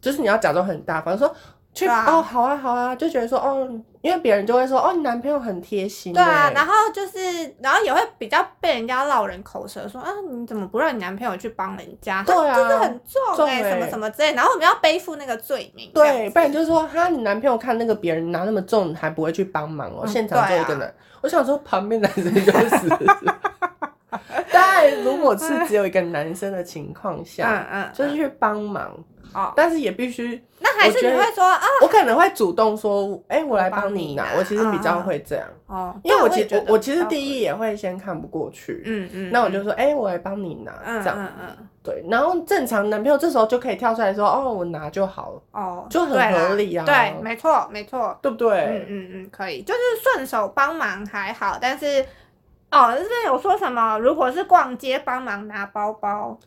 [0.00, 1.34] 就是你要假装很大方，说。
[1.76, 3.68] 去哦，好啊，好啊，就觉得说哦，
[4.04, 6.12] 因为别人就会说哦，你男朋友很贴心。
[6.12, 7.18] 对啊，然后就是，
[7.58, 12.22] 然后也会比较被人家落人口舌说啊，你怎么不让你男朋友去帮人家？
[12.22, 13.00] 对啊，真的很
[13.34, 15.90] 重哎，什么什么之类，然后我们要背负那个罪名。
[15.94, 20.94] 对，不然就是说哈，你男朋友看那个别人拿那么重，还不会去帮忙哦，现场就一个人。
[21.22, 22.88] 我想说旁边男生就是，
[24.52, 28.94] 但如果是只有一个男生的情况下，嗯嗯，就是去帮忙。
[29.34, 31.60] 哦，但是也必须，那还是你会说啊？
[31.82, 34.28] 我可能会主动说，哎，我来帮你拿。
[34.38, 42.04] 我其实比较会这样，哦，因为我其实我其实第一也会先看不过去，嗯嗯，那我就说，哎，我来帮你拿，这样，嗯嗯，对。
[42.08, 48.50] 然后正常男朋友这时候就可以跳出来说，哦，我拿就好了，哦，就很合理啊，对，没错没错，对不对？
[48.66, 52.04] 嗯嗯嗯，可以，就是顺手帮忙还好，但是
[52.70, 53.98] 哦，这边有说什么？
[53.98, 56.38] 如果是逛街帮忙拿包包。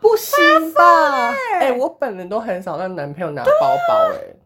[0.00, 1.30] 不行吧？
[1.54, 3.50] 哎、欸，我本人都很少让男朋友拿包
[3.88, 4.36] 包、欸，哎，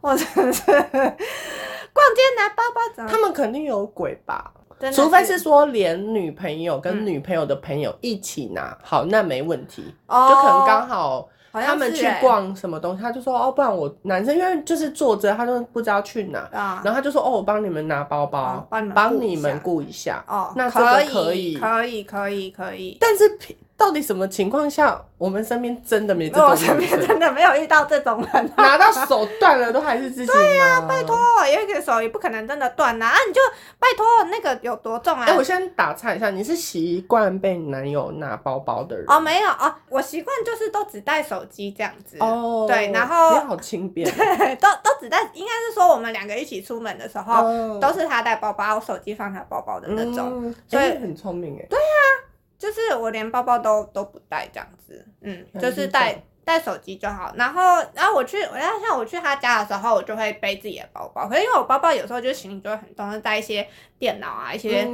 [0.00, 3.10] 我真的是逛街拿包包怎么？
[3.10, 4.52] 他们肯定有鬼吧？
[4.92, 11.28] 除非是说连女朋友跟女朋友的朋友一起拿，嗯、好，那没问题，哦、就可能刚好。
[11.58, 16.82] 他们去逛什么东西，他就说哦，不然我男生因为就是坐着，他都不知道去哪，啊。
[16.84, 20.22] 然后他就说哦，我帮你们拿包包，帮帮你们顾一下。
[20.28, 22.98] 哦，那这个可以，可以，可以，可以。
[23.00, 23.38] 但是
[23.76, 26.50] 到底什么情况下，我们身边真的没这种人？
[26.50, 30.32] 我身边真的没有遇到这种人，拿到手断了都还是自己。
[30.32, 31.16] 对呀、啊，拜托，
[31.54, 33.16] 有一个手也不可能真的断呐啊！
[33.28, 33.40] 你就
[33.78, 35.24] 拜托那个有多重啊？
[35.28, 39.04] 哎、欸，我先打岔一下，你是习惯被男友拿包包的人？
[39.08, 42.16] 哦，没有哦，我习惯就是都只带手机这样子。
[42.20, 44.08] 哦，对，然后你好轻便，
[44.56, 51.66] 都都只带，应该是说我们两个一起出门的时候，哦、都是他带包包，我手机放他包包的那种，嗯、所以、欸、很聪明哎。
[51.68, 52.24] 对呀、啊。
[52.58, 57.34] 就是我连包包都都不带这样子，嗯，就是带带手机就好。
[57.36, 61.28] 然后，然后我去，我要像我去他家的时候，我就会背自己的包包。
[61.28, 64.88] 可是因为我包包有时候就行李就会很重，就带一些电脑啊、一些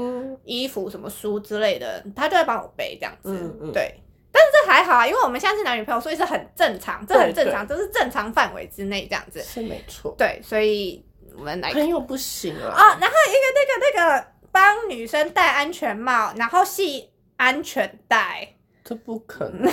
[0.44, 3.30] 衣服、什么书之类的，他就会帮我背这样子。
[3.30, 3.72] 嗯嗯。
[3.72, 3.94] 对，
[4.32, 9.40] 但是这还好啊，因为我们现在是男女朋友，所以是很正常，这很正常，这是正常范围之内这样子。
[9.42, 10.14] 是没错。
[10.18, 11.04] 对，所以
[11.36, 12.74] 我们来朋友不行啊。
[12.74, 17.11] 啊，然后一个那个那个帮女生戴安全帽，然后系。
[17.36, 19.70] 安全带，这不可能。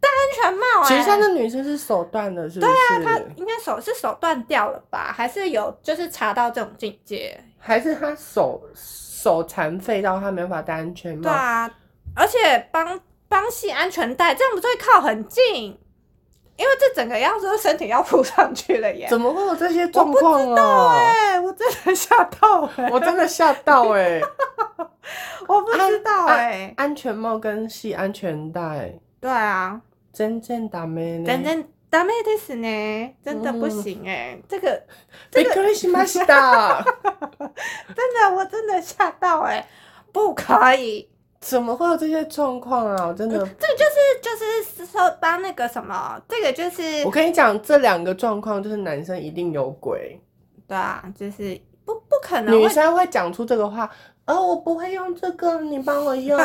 [0.00, 2.72] 戴安全帽啊、欸，其实那女生是手断的，是不是？
[2.72, 5.12] 对啊，她应该手是手断掉了吧？
[5.12, 7.38] 还是有就是查到这种境界？
[7.58, 11.22] 还是她手手残废到她没法戴安全帽？
[11.22, 11.70] 对啊，
[12.14, 15.78] 而且帮帮系安全带，这样不就会靠很近？
[16.57, 20.59] 因为这整个要说身体要扑上去了耶，怎么会有这些状况啊？
[20.59, 24.21] 我不知道哎，我真的吓到哎， 我真的吓到哎，
[25.47, 29.79] 我不知道哎，安全帽跟系安全带，对啊，
[30.11, 34.83] 真正ダメ呢，真正ダメです呢，真的不行哎，这个
[35.31, 36.83] びっくりしました，
[37.95, 39.65] 真的我真的吓到哎，
[40.11, 41.07] 不可以。
[41.44, 43.06] 怎么会有这些状况啊？
[43.06, 44.30] 我真的，这个就是就
[44.82, 50.18] 是说帮那个什么，这个就是我跟你讲，这两个状况就是男生一定有鬼，
[50.66, 53.88] 对啊，就是不不可能女生会讲出这个话。
[54.26, 56.38] 哦，我不会用这个，你帮我 用。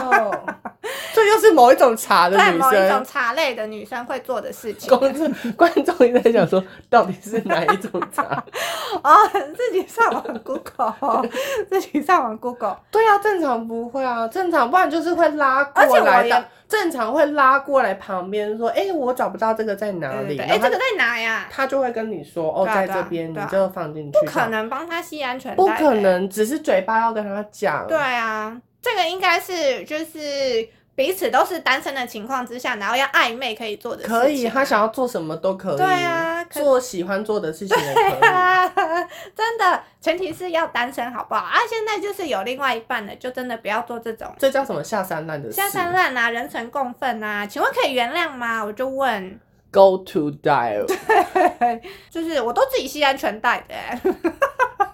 [1.13, 4.96] 这又是某一种茶的女生，某一种茶类的女生会做的事情。
[4.98, 8.44] 观众观众也在想说，到底是哪一种茶？
[9.04, 9.15] 哦，
[9.56, 11.28] 自己上网 Google，
[11.70, 12.78] 自己上网 Google。
[12.92, 16.46] 对啊，正常不会啊，正常不然就是会拉过来的。
[16.70, 20.40] 正常会拉过来旁边说：“哎、欸，我找不到这个在哪里？
[20.40, 27.86] 哎、欸，这个在哪呀？”他就会跟你说：“哦，在这边，你就放进去。”不可能帮他系安全带，不可能，只是嘴巴要跟他讲。
[27.88, 30.70] 对啊，这个应该是就是。
[31.00, 35.78] 彼此都是单身的情况之下，然后要暧昧可以做的事情，啊，可以，他想要做什么都可以。
[35.78, 38.20] 对啊，做喜欢做的事情也可以。
[38.20, 38.68] 啊，
[39.34, 41.40] 真的，前提是要单身，好不好？
[41.40, 44.28] 啊，现在就是有另外一半了，就真的不要做这种。
[44.38, 45.56] 这叫什么下三滥的事？
[45.56, 48.62] 下三滥啊，人神共愤啊，请问可以原谅吗？
[48.62, 49.40] 我就问。
[49.72, 50.84] Go to die。
[50.86, 51.82] 对，
[52.12, 53.76] 就是我都自己系安全带的。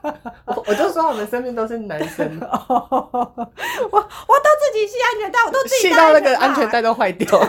[0.45, 2.47] 我我就说我们身边都是男生， 我
[2.79, 3.51] 我
[3.91, 7.27] 都自己系安全带，我都自己系到那个安全带都坏掉。
[7.37, 7.45] 我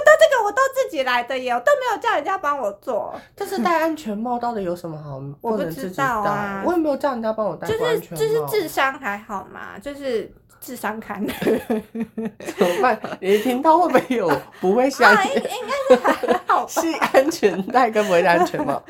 [0.00, 3.14] 都这个我都自己来的耶，我都没有叫人家帮我做。
[3.34, 5.20] 但是戴安全帽到底有什么好？
[5.40, 7.68] 我不知道啊，我也没有叫人家帮我戴。
[7.68, 11.24] 就是就是智商还好嘛，就是智商堪。
[11.26, 12.98] 怎么办？
[13.20, 14.28] 你听到会不会有
[14.60, 15.32] 不会相信？
[15.34, 16.12] 应应该是还
[16.46, 16.66] 好。
[16.66, 18.82] 系安全带跟不会戴安全帽。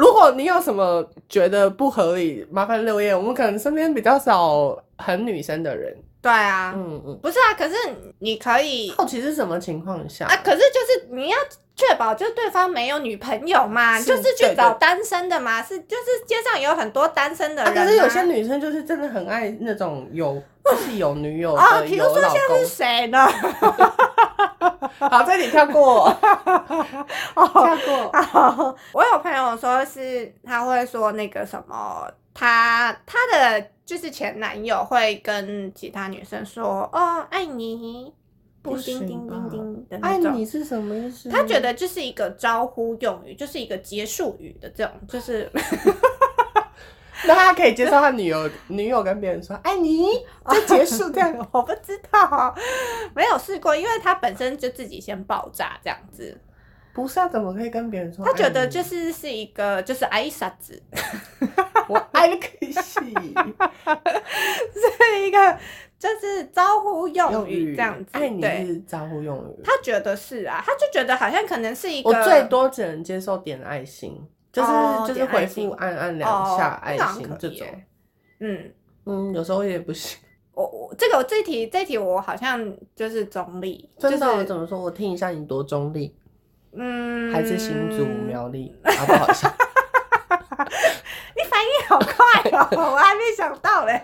[0.00, 3.14] 如果你有什么觉得不合理，麻烦留言。
[3.14, 5.94] 我们可能身边比较少很女生的人。
[6.22, 7.74] 对啊，嗯嗯，不是啊，可是
[8.18, 10.34] 你可以好奇是什么情况下啊？
[10.42, 11.36] 可是就是你要
[11.76, 17.84] 确保，就是对方没有女朋友嘛，是就是去找单身的嘛，是就是街上有很多单身的人，啊。
[17.84, 23.18] 可是有些女生就是真的很爱那种有就是有女友的，啊，比如说像是谁呢？
[24.98, 28.76] 好，这里跳过， 跳过。
[28.92, 38.12] 我有朋友说是他会说那个什么，他他的就是前男友会跟其他女生说哦爱你，
[38.62, 40.30] 不叮叮叮叮的那种。
[40.30, 41.28] 爱你是什么意思？
[41.28, 45.50] 他觉得就是一个招呼用语，就是一个结束语的这种，就是。
[47.26, 50.06] 那他可以接受他女友 女友跟别人说爱你，
[50.50, 51.34] 就结束这样？
[51.52, 52.54] 我不知道，
[53.14, 56.38] 没有试过，因为他本身就自己先爆炸这样子。
[56.92, 58.24] 不是啊，怎么可以跟别人说？
[58.24, 60.82] 他觉得就是是一个就是爱啥子，
[61.88, 63.32] 我爱的可以是一
[65.30, 65.58] 个
[65.98, 68.10] 就是招呼用语这样子。
[68.12, 74.20] 爱你是招呼用语，他觉得是啊，他就觉得好像可能是一个，我最多只能接受点爱心。
[74.52, 74.68] 就是
[75.06, 77.66] 就是回复按按两下爱心这种，
[78.40, 78.72] 嗯
[79.06, 80.18] 嗯，有时候也不行。
[80.52, 84.78] 我我这个我这题这题我好像就是中立，真的怎么说？
[84.80, 86.14] 我听一下你多中立，
[86.72, 89.48] 嗯，还是新竹苗栗，好不好笑？
[91.36, 94.02] 你反应好快哦， 我还没想到嘞。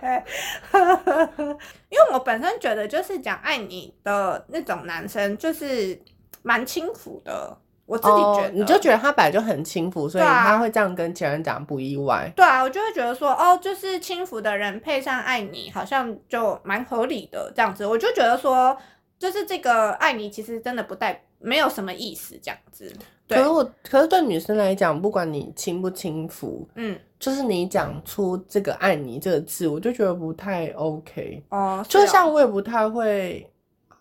[1.90, 6.00] 因为我本身觉得，就是讲爱你的那种男生，就是
[6.42, 7.58] 蛮轻浮的。
[7.86, 12.30] 我自己觉得，哦、你就觉得他本来就很轻浮，所以他会这样跟前任讲不意外。
[12.34, 17.86] 对啊，我就会觉得说，哦，就是轻浮的人配上爱你，好像就蛮合理的这样子。
[17.86, 18.76] 我就觉得说，
[19.18, 22.92] 就是这个爱你其实真的不带没有什么意思这样子。
[23.28, 23.38] 对。
[23.38, 31.40] 可是我，可是对女生来讲，不管你轻不轻浮，嗯，就是你讲出这个爱你这个字，我就觉得不太 OK。
[31.50, 33.48] 哦，就像我也不太会，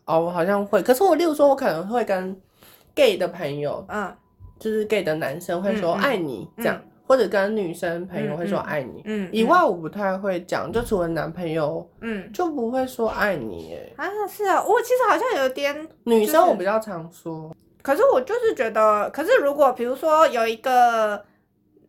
[0.06, 2.36] 哦，我好像会，可是我例如说，我可能会跟。
[2.96, 4.12] Gay 的朋友，嗯，
[4.58, 21.24] 就是 gay 的男生会说爱你这样，或者跟女生朋友会说爱你，嗯，嗯以外我不太会讲，就除了男朋友，嗯，就不会说爱你，哎，啊，是啊，我其实好像有点、就是、女生我比较常说，可是我就是觉得，可是如果比如说有一个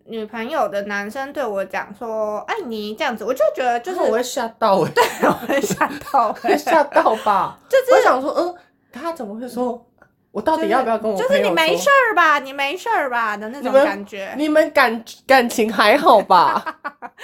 [0.04, 8.54] 女朋友的男生对我讲说爱你这样子，我就觉得就是我会吓到，对，我会吓到， 会吓到吧， 就是我想说，嗯，
[8.92, 9.82] 他怎么会说？
[10.36, 12.38] 我到底要不要跟我就是你没事儿吧？
[12.40, 14.34] 你没事儿吧的那种感觉。
[14.36, 16.62] 你们感感情还好吧？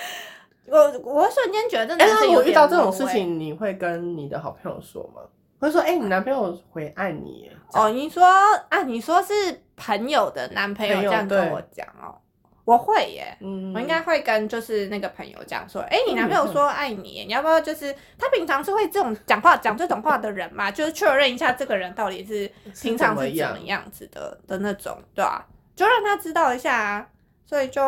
[0.64, 5.20] 我我瞬间觉得，哎，我遇到这种事情，你会跟你的好朋友说吗？
[5.58, 7.50] 会说，哎，你男朋友回爱你。
[7.74, 8.24] 哦，你说
[8.70, 12.16] 啊，你说是朋友的男朋友这样跟我讲哦。
[12.64, 20.70] 我会耶，嗯、我应该会跟就是那个朋友讲说，哎、欸，你男朋友说爱你，你要不要就是他平常是会这种讲话讲这种话的人嘛？
[20.72, 22.48] 就是确认一下这个人到底是
[22.80, 25.44] 平常是怎么样子的的那种，对啊，
[25.74, 27.08] 就让他知道一下啊。
[27.44, 27.82] 所以就，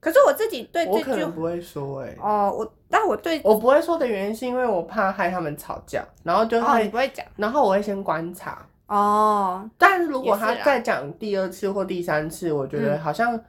[0.00, 9.70] 可是我自己对这句我可能不会说哎、欸，哦，我但我对我不会说的原因是因为我怕害他们吵架，然后就会、哦、你不会讲，然后我会先观察哦。
[9.78, 13.40] 但如果他再讲第二次或第三次，我觉得好像。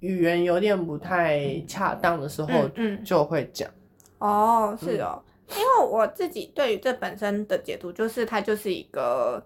[0.00, 3.68] 语言有点不太恰当的时候，嗯，就会讲、
[4.18, 4.28] 嗯。
[4.28, 9.42] 哦，是哦，嗯、因为我自己对于这本身的解读，就是它就是一个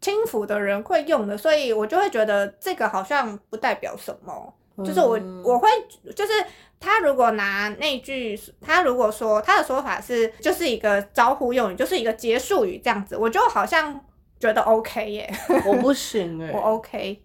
[0.00, 4.54] 轻浮的人会用的，所以我就会觉得这个好像不代表什么。
[4.76, 5.68] 嗯、就是我我会
[6.14, 6.32] 就是
[6.78, 14.00] 他如果拿那句，他如果说他的说法是就是一个招呼用语，就是一个结束语这样子，我就好像
[14.38, 15.32] 觉得 OK 耶。
[15.64, 17.22] 我不行哎、欸， 我 OK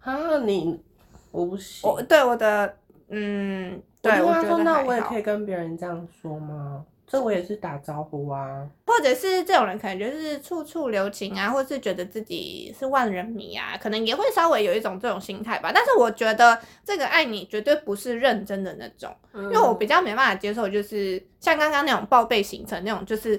[0.00, 0.80] 啊你。
[1.32, 2.76] 我不行，我对我的
[3.08, 6.84] 嗯，对我觉得那我也可以跟别人这样说吗？
[7.04, 15.70] 这我也是打招呼啊，或者是这种人可能就是处处留情啊，或是觉得自己是万人迷啊，可能也会稍微有一种这种心态吧。
[15.74, 23.38] 但是我觉得这个爱你绝对不是认真的那种，嗯、因为我比较没办法接受，就是像刚刚那种报备行程那种，就是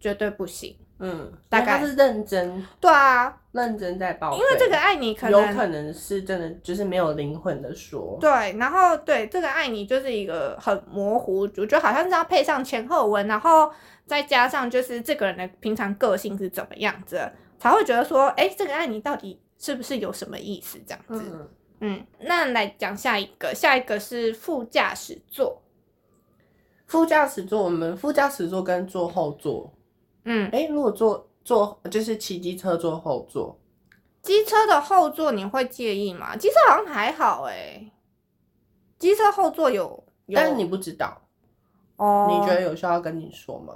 [0.00, 0.76] 绝对不行。
[1.04, 8.16] 嗯，大概是认真，对啊，认真在报备，因为这个爱你可能有可能是真的，就是没有灵魂的说。
[8.20, 13.68] 对，然后对这个爱你就是一个很模糊，我觉得好像是要配上前后文，然后
[14.06, 20.78] 再加上就是这个人的平常个性是怎么样子，才会觉得说，哎，这个爱你到底是不是有什么意思？
[20.86, 21.48] 这样子，嗯，
[21.80, 25.60] 嗯，那来讲下一个，下一个是副驾驶座，
[26.86, 29.68] 副驾驶座，我们副驾驶座跟坐后座。
[30.24, 33.58] 嗯，哎、欸，如果坐坐就是骑机车坐后座，
[34.22, 36.36] 机车的后座你会介意吗？
[36.36, 37.92] 机车好像还好哎、欸，
[38.98, 41.20] 机车后座有，有，但是你不知道
[41.96, 42.28] 哦。
[42.30, 43.74] 你觉得有需要跟你说吗？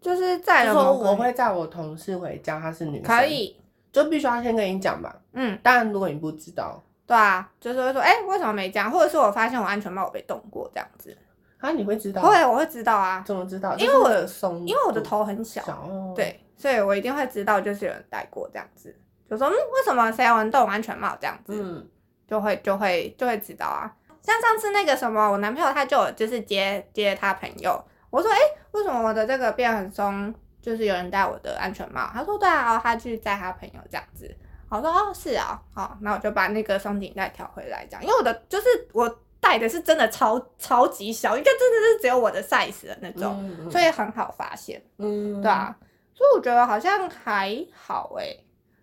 [0.00, 3.56] 就是在说我会载我同事回家，她是女生，可以
[3.90, 5.18] 就必须要先跟你讲吧。
[5.32, 8.90] 嗯，但如果你不知道，对啊，就是会说，哎、欸，为什么没讲？
[8.90, 11.16] 或者是我发现我安全帽我被动过这样子。
[11.64, 12.20] 啊，你会知道？
[12.20, 13.22] 会，我会知道啊。
[13.26, 13.74] 怎么知道？
[13.76, 18.94] 因为我的松，因为我的头很小，小对，所以我一定会知道，就是有人戴过这样子。
[19.30, 21.54] 就说，嗯，为什么谁有人戴安全帽这样子？
[21.54, 21.88] 嗯，
[22.28, 23.90] 就会就会就会知道啊。
[24.20, 30.34] 像上次那个什么，我男朋友他就就是接接他朋友，我说，哎、欸，为什么我的这个变很松？
[30.60, 32.08] 就是有人戴我的安全帽。
[32.12, 34.34] 他说，对啊，他去载他朋友这样子。
[34.68, 39.18] 我说，哦，是啊，好，那我就把那个松紧带调回来，这样，因为我的就是我。
[39.44, 45.76] 戴的是真的超超级小，应该真的是只有我的 size 的那种，所以很好发现，嗯，对啊，
[46.14, 48.34] 所以我觉得好像还好哎，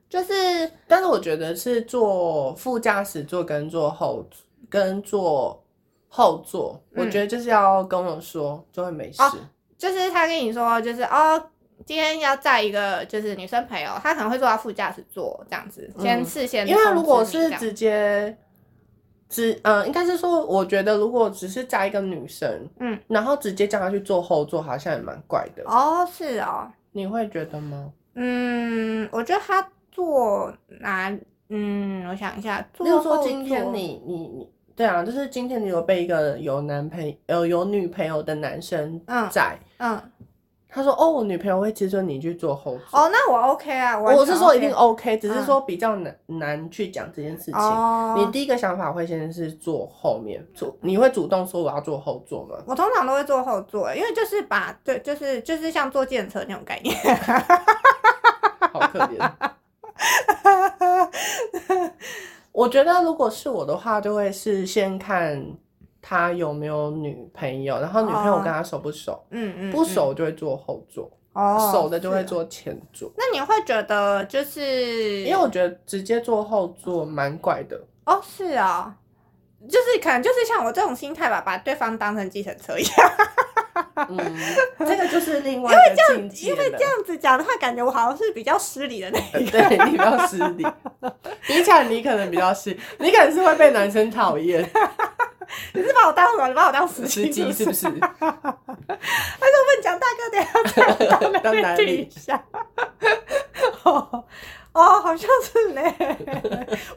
[0.08, 4.24] 就是，但是我觉得是坐副驾驶座跟坐后
[4.70, 5.60] 跟坐
[6.08, 9.32] 后座，嗯、我觉得就是要跟我说就会没事，哦、
[9.80, 11.44] 就是他跟你说就是哦，
[11.88, 18.38] 今天要载一个就是女生朋友，她可能会坐到副驾驶座这样子，嗯、先事先，因为如果是直接。
[19.32, 25.64] 只呃，应该是说，我觉得如果只是加一个女生，嗯，然后直接叫她去坐后座，好像也蛮怪的。
[25.66, 27.92] 哦，是哦，你会觉得吗？
[28.16, 31.10] 嗯，我觉得她坐哪，
[31.48, 39.00] 嗯，我想一下，比如说今天你你你对啊，就是今天你有被一个有男朋友、有有女朋友的男生
[39.32, 39.96] 在，嗯。
[39.96, 40.12] 嗯
[40.74, 47.56] 他说：“哦，我女朋友会接受你去做后座。”哦，那我 OK 啊，我，OK，我是说一定 OK，只是说比较难、嗯、难去讲这件事情。
[47.56, 52.56] 哦、你第一个想法会先是坐后面坐，你会主动说我要坐后座吗？
[52.66, 56.96] 我通常都会坐后座，因为就是把对，就是就是像坐电车那种概念。
[58.72, 59.32] 好可怜。
[62.54, 65.46] 我觉得如果是我的话，就会是先看。
[66.02, 67.80] 他有没有女朋友？
[67.80, 69.24] 然后女朋友跟他熟不熟？
[69.30, 73.12] 嗯嗯，不熟就会坐后座，哦，熟的就会坐前座。
[73.16, 77.80] 那你会觉得就是，因为我觉得直接坐后座蛮怪的。
[78.06, 78.96] 哦，是啊，
[79.70, 83.12] 就是可能就是像我这种心态吧，把对方当成计程车一样。
[84.10, 84.18] 嗯，
[84.80, 86.50] 这个就是另外一个境界。
[86.50, 89.52] 因为这样，因为这样子讲的话，感觉我好像是比较失礼的那一个。
[89.52, 90.66] 对，你比较失礼，
[91.46, 94.68] 比起来你可能比较失，你可能是会被男生讨厌。
[95.74, 96.48] 你是把我当什么？
[96.48, 97.88] 你把我当司机是不是？
[97.88, 100.54] 还是我们讲大哥等下
[100.94, 102.44] 再 当男一下？
[103.84, 104.24] 哦
[104.74, 105.82] 哦，好像是呢。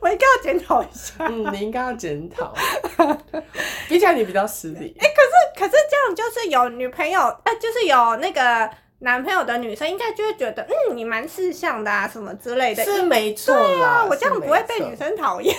[0.01, 1.15] 我应该要检讨一下。
[1.21, 2.55] 嗯，你应该要检讨。
[3.89, 4.97] 比起来你比较失礼。
[5.01, 8.71] 哎、欸，可是可是这样就是有女朋友，哎、呃，就是有那个。
[9.05, 12.83] 男朋友的女生应该就会觉得，嗯，你蛮识相的啊，什么之类的。
[12.83, 15.55] 是没错啊，我这样不会被女生讨厌。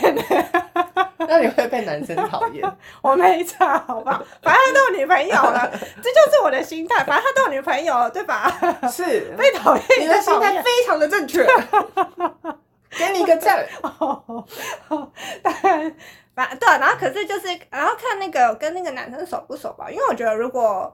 [1.20, 2.70] 那你会被男生讨厌？
[3.04, 5.72] 我没差，好吧，反正他都有女朋友了，
[6.02, 7.04] 这就是我的心态。
[7.04, 8.52] 反正他都有女朋友，对吧？
[8.92, 11.46] 是被讨厌，你的心态非常的正确。
[12.98, 13.64] 给你一个赞。
[15.44, 15.96] 当然，
[16.34, 20.92] 反对，然后可是就是，然后看那个跟那个男生熟不熟吧，因为我觉得如果。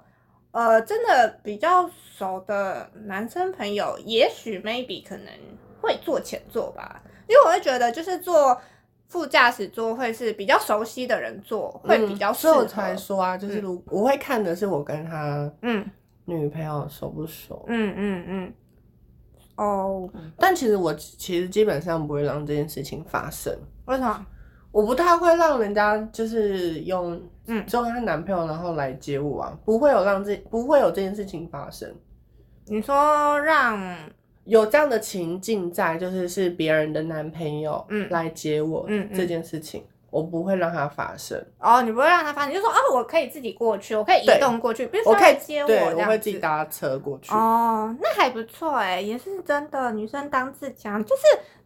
[0.51, 5.27] 呃，真的比较熟的男生朋友，也许 maybe 可能
[5.81, 8.59] 会坐前座吧，因为我会觉得就是坐
[9.07, 12.53] 副驾驶座会是比较熟悉的人坐，会比较适合。
[12.53, 15.89] 所以我才说啊，就是如我会看的是我跟他嗯
[16.25, 18.53] 女朋友熟不熟，嗯嗯嗯，
[19.55, 24.25] 哦、oh, 但其实我其实基本上不会让这件事情发生，为什么？
[24.71, 31.93] 我不太会让人家就是用嗯，做她男朋友然后来接我啊，不会有让这不会有这件事情发生。
[32.67, 33.97] 你说让
[34.45, 41.37] 有这样的情境在，就是是别人的男朋友嗯来接我嗯这件事情，我不会让它发生。
[41.59, 47.33] 哦，你不会让它发生，你就说哦，我可以自己过去，我可以移动过去，比如说来接我，对，我会自己搭车过去。
[47.33, 51.21] 哦，那还不错哎，也是真的，女生当自强就是。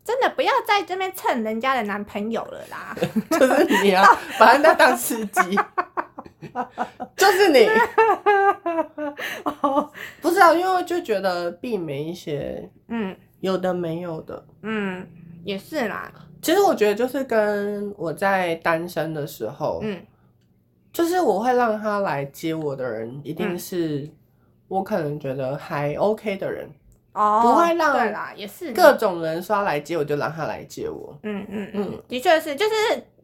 [0.05, 2.95] 真的不要在这边蹭人家的男朋友了啦！
[3.39, 4.05] 就是你啊，
[4.39, 5.41] 把人家当司机，
[7.17, 7.67] 就是你。
[10.21, 15.05] 不是啊，因为就觉得避免一些嗯有的没有的，嗯，
[15.43, 16.11] 也是啦。
[16.41, 19.99] 其实我觉得就是跟我在单身的时候，嗯，
[20.93, 24.07] 就是我会让他来接我的人，一定是
[24.67, 26.69] 我可能觉得还 OK 的人。
[27.15, 31.17] 哦，不会让对啦，也是各种人说要来接我，就让他来接我。
[31.23, 32.73] 嗯嗯嗯，的确是，就是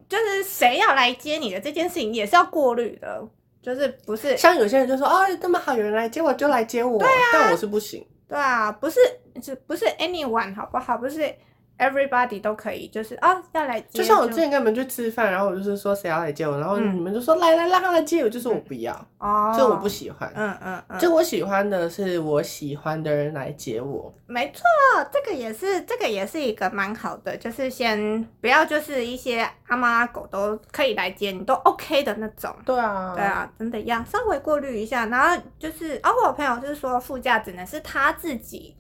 [0.07, 3.21] 就是谁要来接你的这件事情也是要过滤的，
[3.61, 8.05] 就是不是像有些人就说哦，这么好，有人来接我就来接我，对啊，但我是不行。
[8.27, 8.99] 对啊，不是
[9.43, 10.97] 是不是 anyone 好不好？
[10.97, 11.33] 不是。
[11.81, 13.97] Everybody 都可以，就是啊，要来接。
[13.97, 20.31] 就像我之前跟你们去吃饭，然后我就是说谁要来接我，然后你们就说、嗯、来来让他来接我，就是我不要，哦，就我不喜欢。
[20.35, 24.13] 嗯嗯嗯，就我喜欢的是我喜欢的人来接我。
[24.27, 24.63] 没错，
[25.11, 32.55] 这个也是这个也是一个蛮好的，就是先不要就是一些阿猫阿狗都可以来接你都 OK 的那种。
[32.63, 38.77] 对啊，对啊，真的要稍微过滤一下，然后就是，哦，我朋友就是说副驾只能是他自己，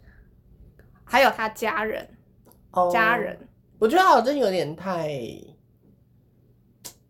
[1.03, 2.07] 还有他家人。
[2.91, 3.37] 家人，
[3.79, 5.19] 我觉得好像有点太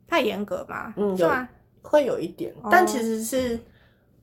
[0.07, 0.93] 太严格吧？
[0.97, 1.31] 嗯，有
[1.81, 3.59] 会有一点，但其实是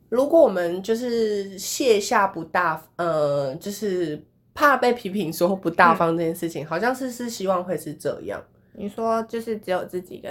[0.08, 4.22] 如果我们就是卸下不大，呃，就是
[4.54, 8.42] 怕被批评说不大方这件事情，好像是是希望会是这样。
[8.72, 10.30] 你说就是只有自己跟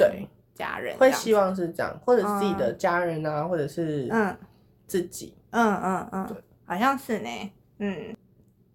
[0.55, 4.35] 家人会希望是这样，或者是自己的家人啊，或者是嗯。
[4.87, 7.29] 自己，嗯嗯嗯，对，好像是呢，
[7.79, 8.15] 嗯。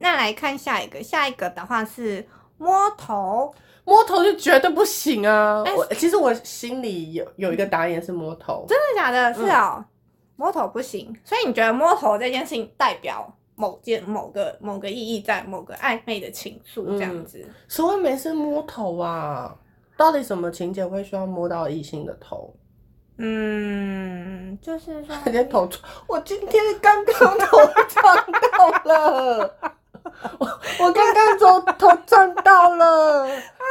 [0.03, 2.27] 那来看下一个，下一个的话是
[2.59, 5.63] 摸头，摸头就绝对不行啊！
[5.65, 9.33] 欸、我其实我心里有有一个答案是摸头，真的假的？
[9.33, 9.85] 是哦、
[10.35, 11.17] 摸头不行。
[11.23, 17.49] 所以你觉得摸头这件事情代表某件某个某个意义在，某个暧昧的情愫这样子？
[17.69, 19.57] 谁会没事摸头啊？
[19.97, 22.53] 到底什么情节会需要摸到异性的头？
[23.19, 25.69] 嗯，就是说，今天头，
[26.09, 27.57] 我今天刚刚头
[27.89, 28.17] 撞
[28.57, 29.55] 到了。
[30.39, 30.47] 我
[30.81, 33.27] 我刚刚头头撞到了，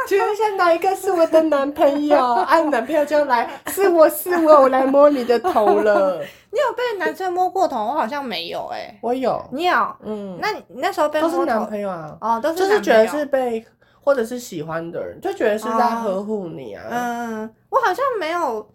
[0.06, 2.16] 请问一下哪一个是我的男朋友？
[2.16, 6.20] 按、 啊、男朋友就来，是我是我，我来摸你的头了。
[6.50, 7.78] 你有被男生摸过头？
[7.78, 8.98] 我好像没有哎、欸。
[9.00, 9.96] 我有，你有？
[10.04, 12.16] 嗯，那你那时候被摸头都是男朋友啊？
[12.20, 13.64] 哦，都是就是觉得是被
[14.02, 16.84] 或者是喜欢的人，就觉得是在呵护你啊。
[16.84, 18.68] 哦、嗯，我好像没有，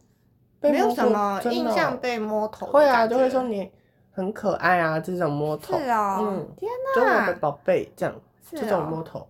[0.62, 2.66] 没有什么印象被摸头。
[2.66, 3.72] 会啊，就会说你。
[4.18, 5.78] 很可爱啊，这种摸头。
[5.78, 8.16] 是啊、哦，嗯，天哪，就我的宝贝这样，
[8.50, 9.28] 这种摸头，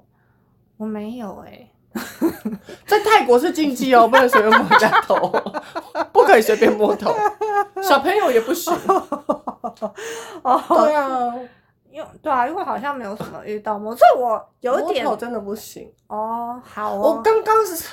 [0.77, 1.71] 我没有哎、欸，
[2.87, 5.29] 在泰国是禁忌哦，不能随便摸人家头，
[6.13, 7.13] 不可以随便摸头，
[7.83, 8.73] 小朋友也不行。
[10.43, 11.35] 哦，对啊，
[11.91, 16.61] 因为对啊，因为好像没有什么遇到摸，这我有点摸头真的不行哦。
[16.63, 17.85] 好哦，我刚刚是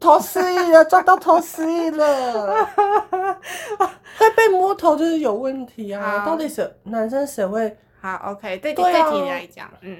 [0.00, 2.66] 头失忆了，抓到头失忆了。
[4.18, 6.24] 会被摸头就是有问题啊！
[6.26, 7.76] 到底谁男生谁会？
[8.00, 9.96] 好，OK，对对、啊、题来讲，嗯，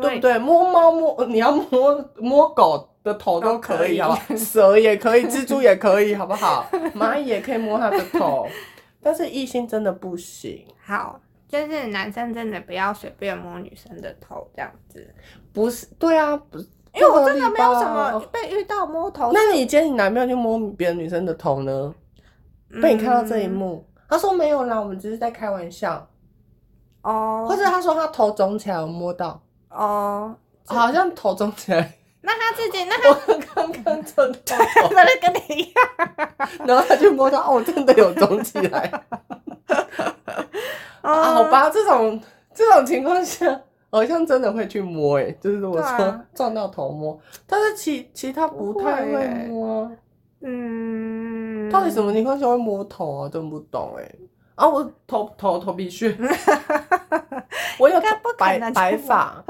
[0.00, 0.38] 对不对？
[0.38, 4.18] 摸猫摸，你要摸摸狗的头都可以，好吧？
[4.36, 6.66] 蛇也可以，蜘蛛也可以，好不好？
[6.94, 8.46] 蚂蚁也可以摸它的头，
[9.02, 10.66] 但是异性真的不行。
[10.84, 11.18] 好，
[11.54, 15.14] 就是男生真的不要随便摸女生的头，这样子。
[15.52, 19.30] 不是，对啊，不是，因为我真的没有什么被遇到摸头。
[19.32, 21.94] 那你今天你男朋友去摸别的女生的头呢？
[22.82, 26.04] 被你看到这一幕，嗯、他说没有啦，我们只是在开玩笑。
[27.02, 29.40] 哦，或者他说他头肿起来，我摸到。
[29.68, 30.34] 哦，
[30.66, 31.92] 好像头肿起来。
[32.20, 36.66] 那他自己，那 他刚刚真的，真的跟你一样。
[36.66, 38.90] 然后他就摸到，哦，真的有肿起来。
[41.02, 42.20] 哦、 好吧，这种
[42.54, 43.60] 这种情况下，
[43.90, 49.90] 好像真的会去摸，哎，就是我说撞到头摸，但是其其他不太会摸。
[50.46, 53.28] 嗯，到底什么情况下会摸头啊？
[53.32, 54.18] 真不懂哎、欸！
[54.56, 56.14] 啊，我头头头皮屑，
[57.80, 57.98] 我有
[58.38, 59.42] 白白发，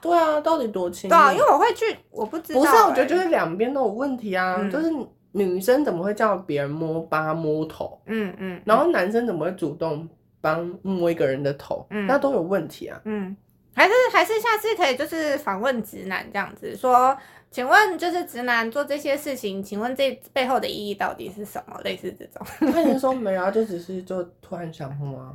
[0.00, 1.10] 对啊，到底多轻？
[1.10, 2.66] 对啊，因为我会去，我不知道、欸。
[2.66, 4.56] 不是，我觉得就是两边都有问题啊。
[4.58, 4.90] 嗯、就是
[5.34, 8.00] 女生怎么会叫别人摸八摸头？
[8.06, 10.08] 嗯嗯，嗯然后男生怎么会主动
[10.40, 11.86] 帮摸一个人的头？
[11.90, 12.98] 嗯，那都有问题啊。
[13.04, 13.36] 嗯，
[13.74, 17.14] 还是还是下次可以就是访问直男这样子说。
[17.50, 21.80] 请问，就是直男做这些事情，请问这背后的意义到底是什么？
[21.84, 25.32] 类似这种，他已经说没有啊，就只是就突然想摸啊。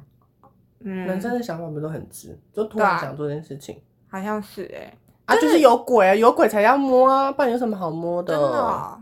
[0.82, 4.98] 嗯，男生的想法不都很直，就突然想做这件事情，好像是哎、欸，
[5.28, 8.34] 啊，就是有鬼啊，有鬼才要摸啊，不然有什么好摸的？
[8.34, 9.02] 真的、喔，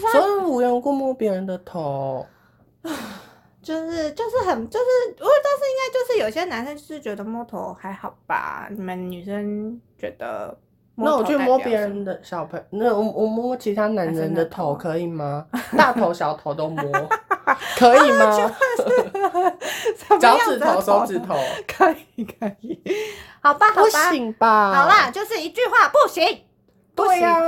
[0.00, 2.26] 所以无缘无故摸别人的头，
[3.62, 4.84] 就是就是很就是，
[5.20, 8.68] 我但是应该就是有些男生就是觉得摸头还好吧？
[8.70, 10.56] 你们女生觉得？
[10.98, 15.46] 那我去摸别人的小朋友，那我我摸其他男人的头可以吗？
[15.76, 16.82] 大头小头都摸，
[17.76, 18.50] 可以吗？
[20.18, 21.34] 脚趾头、手指头，
[21.68, 22.80] 可以可以。
[23.42, 24.72] 好吧，好吧，不行吧？
[24.74, 26.24] 好啦，就是一句话，不行。
[26.94, 27.38] 对呀，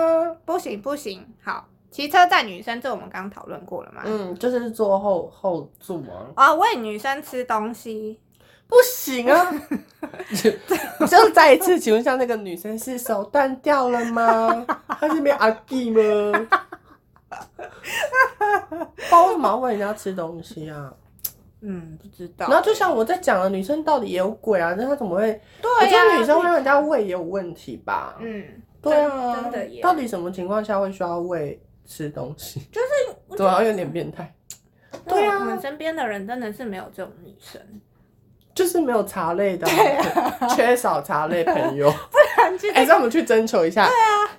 [0.44, 1.26] 不行不行。
[1.42, 4.02] 好，骑车载女生，这我们刚刚讨论过了嘛？
[4.04, 6.26] 嗯，就是坐后后座啊。
[6.34, 8.18] 啊，喂女生吃东西。
[8.68, 9.50] 不行啊！
[11.08, 14.66] 就再一次，请问一下，那个女生是手断掉了吗？
[15.00, 16.46] 她是没阿弟吗？
[19.10, 20.92] 包为什么要问人家吃东西啊？
[21.62, 22.46] 嗯，不知道。
[22.48, 24.74] 然后就像我在讲的，女生到底也有鬼啊？
[24.76, 25.40] 那她怎么会？
[25.62, 28.16] 对呀、啊，女生会让人家喂也有问题吧？
[28.20, 28.44] 嗯，
[28.82, 29.80] 对啊，真的耶。
[29.80, 31.58] 到底什么情况下会需要喂
[31.88, 32.60] 吃东西？
[32.70, 34.32] 就是，对啊，有点变态。
[35.06, 37.60] 对啊，我们身边的人真的是没有这种女生。
[38.54, 39.66] 就是没有茶类的，
[40.54, 41.88] 缺少茶类朋友。
[42.10, 43.86] 不然，哎，让我们去征求一下。
[43.86, 44.30] 对啊，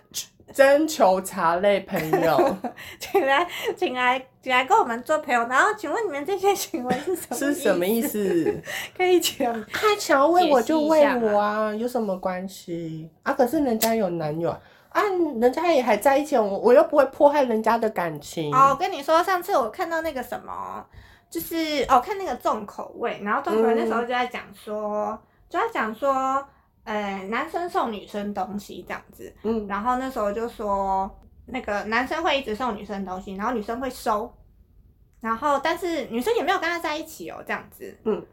[0.53, 2.57] 征求茶类朋友，
[2.99, 3.47] 请来，
[3.77, 5.47] 请来，请来跟我们做朋友。
[5.47, 7.35] 然后，请问你们这些行为是什么？
[7.37, 8.61] 是什么意思？
[8.97, 9.65] 可以讲。
[9.71, 13.31] 他想要喂我就喂我啊，有什么关系啊？
[13.31, 14.59] 可是人家有男友啊，
[15.39, 18.53] 人家也还在一起，我我又不会迫害人家的感情。
[18.53, 20.85] 哦，我跟你说，上次我看到那个什么。
[21.31, 26.43] 就是哦，看那个重口味，然后重口味那时候就在讲说，嗯、就在讲说，
[26.83, 31.07] 呃，男生送女生东西这样子，嗯，然后那时候就说，
[31.45, 34.33] 那个男生会一直送女生东西，然后女生会收，
[35.21, 38.25] 然后但是女生也没有跟他在一起哦，这样子，嗯，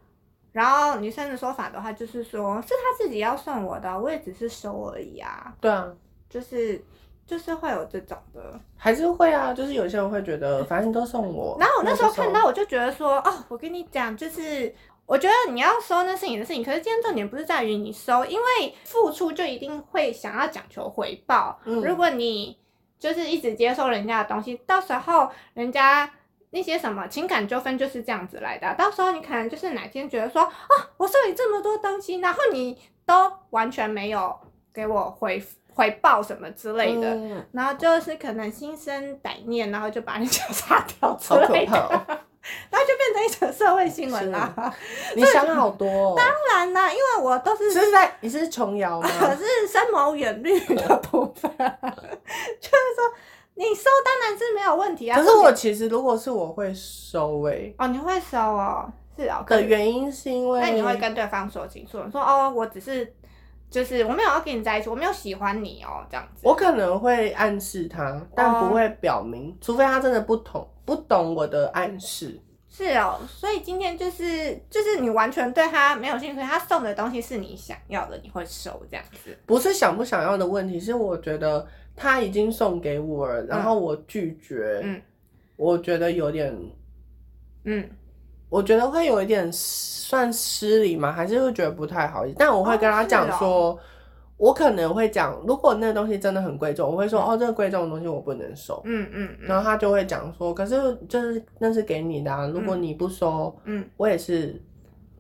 [0.52, 5.86] 然后女生的说法的话就是说，是他自己要送我的，我也只是收而已啊，对啊，
[6.28, 6.82] 就是。
[7.28, 8.40] 就是会有这种的，
[8.76, 11.56] 还是会啊，就是有些人会觉得，反正都送我。
[11.58, 14.72] 然后我那时候看到，我就觉得说，哦，我跟你讲，就是
[15.06, 21.58] 我觉得你要收那是你的事情，可是今天重点不是在于你收，因为付出就一定会想要讲求回报。
[21.64, 22.56] 嗯，如果你
[22.96, 26.08] 就是一直接受人家的东西，到时候人家
[26.50, 28.72] 那些什么情感纠纷就是这样子来的。
[28.76, 30.52] 到时候你可能就是哪天觉得说，啊，
[30.96, 32.78] 我送你这么多东西，然后你。
[33.06, 34.36] 都完全没有
[34.74, 35.40] 给我回
[35.76, 41.90] 回报什么之类的，嗯、然后就是可能心生歹念，然后就把人家杀掉之类的，哦、
[42.70, 44.74] 然后就变成一种社会新闻啦。
[45.14, 49.08] 你想好多、哦，当然啦，因为我都是是在你是琼瑶吗？
[49.20, 53.12] 可 是深谋远虑的部分，就是说
[53.54, 55.18] 你收当然是没有问题啊。
[55.18, 59.44] 可是我其实如果是我会收诶、欸，哦，你会收哦，是哦。
[59.46, 63.12] 的原因是因为，那你会跟对方说清楚，说哦，我只是。
[63.70, 66.40] 就是我没有要跟你在一起，我没有喜欢你哦，这样子。
[66.42, 72.40] 我可能会暗示他，但不会表明，哦、除非他真的不懂不懂我的暗示。
[72.68, 79.36] 是哦，所以今天就是就是你完全对他没有兴趣，他送的东西是你想要的，你会收这样子。
[79.46, 85.02] 不是想不想要的问题，是我觉得他已经送给我了，然后我拒绝，嗯，
[85.56, 86.54] 我觉得有点，
[87.64, 87.88] 嗯。
[88.48, 91.10] 我觉得会有一点算失礼吗？
[91.10, 92.36] 还是会觉得不太好意思？
[92.38, 93.78] 但我会跟他讲说，哦哦、
[94.36, 98.80] 我可能会讲，如果那个东西真的很贵重，我会说，嗯、哦，这个贵重的东西我不能收。
[98.84, 99.28] 嗯嗯。
[99.40, 100.76] 嗯然后他就会讲说，可是
[101.08, 104.62] 就是那是给你的，啊，如果你不收，嗯，我也是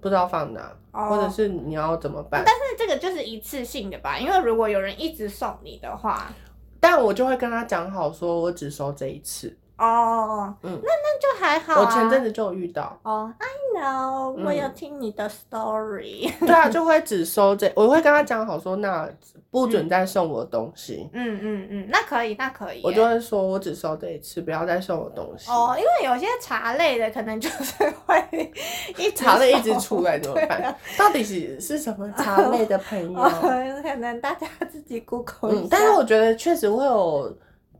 [0.00, 2.44] 不知道放哪，嗯、或者是你要怎么办？
[2.46, 4.18] 但是这个就是一次性的吧？
[4.18, 6.32] 因为如果有人一直送你的话，
[6.78, 9.56] 但我就会跟他讲好，说我只收这一次。
[9.78, 11.80] 哦，嗯，那那就还好啊。
[11.80, 12.98] 我前阵子就有遇到。
[13.02, 16.32] 哦，I know，我有听你的 story。
[16.40, 19.08] 对啊，就会只收这， 我会跟他讲好说，那
[19.50, 21.08] 不准再送我东西。
[21.12, 22.80] 嗯嗯嗯，那可以，那可以。
[22.82, 25.50] 我就会说，我只收这一次，不要再送我东西。
[25.50, 27.74] 哦，因为有些茶类的可能就是
[28.06, 28.52] 会
[28.96, 30.74] 一茶类一直出来怎么办？
[30.98, 33.20] 到底是是什么茶类的朋友？
[33.82, 35.68] 可能大家自己 Google 一下。
[35.70, 37.36] 但是我觉得确实会有。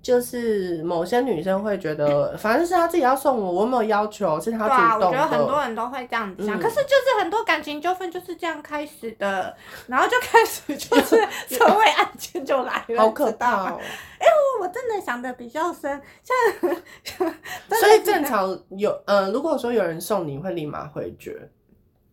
[0.07, 5.19] 就是某些女生会觉得，反正是她自己要送我，我没有要求，是她主动的。
[5.19, 9.53] 对啊，我觉得很多人都会这样子想，嗯、可是就是很多感情纠纷就是这样开始的，
[9.89, 11.17] 然后就开始就是
[11.53, 13.81] 社会案件就来了，好可怕哦！
[14.21, 14.31] 哎、欸，
[14.61, 17.35] 我我真的想的比较深，像
[17.69, 21.51] 所以正常有，呃，如果说有人送你会立马回绝，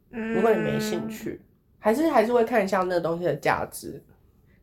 [0.09, 1.39] 嗯，如果你没兴趣，
[1.77, 4.03] 还是还是会看一下那个东西的价值。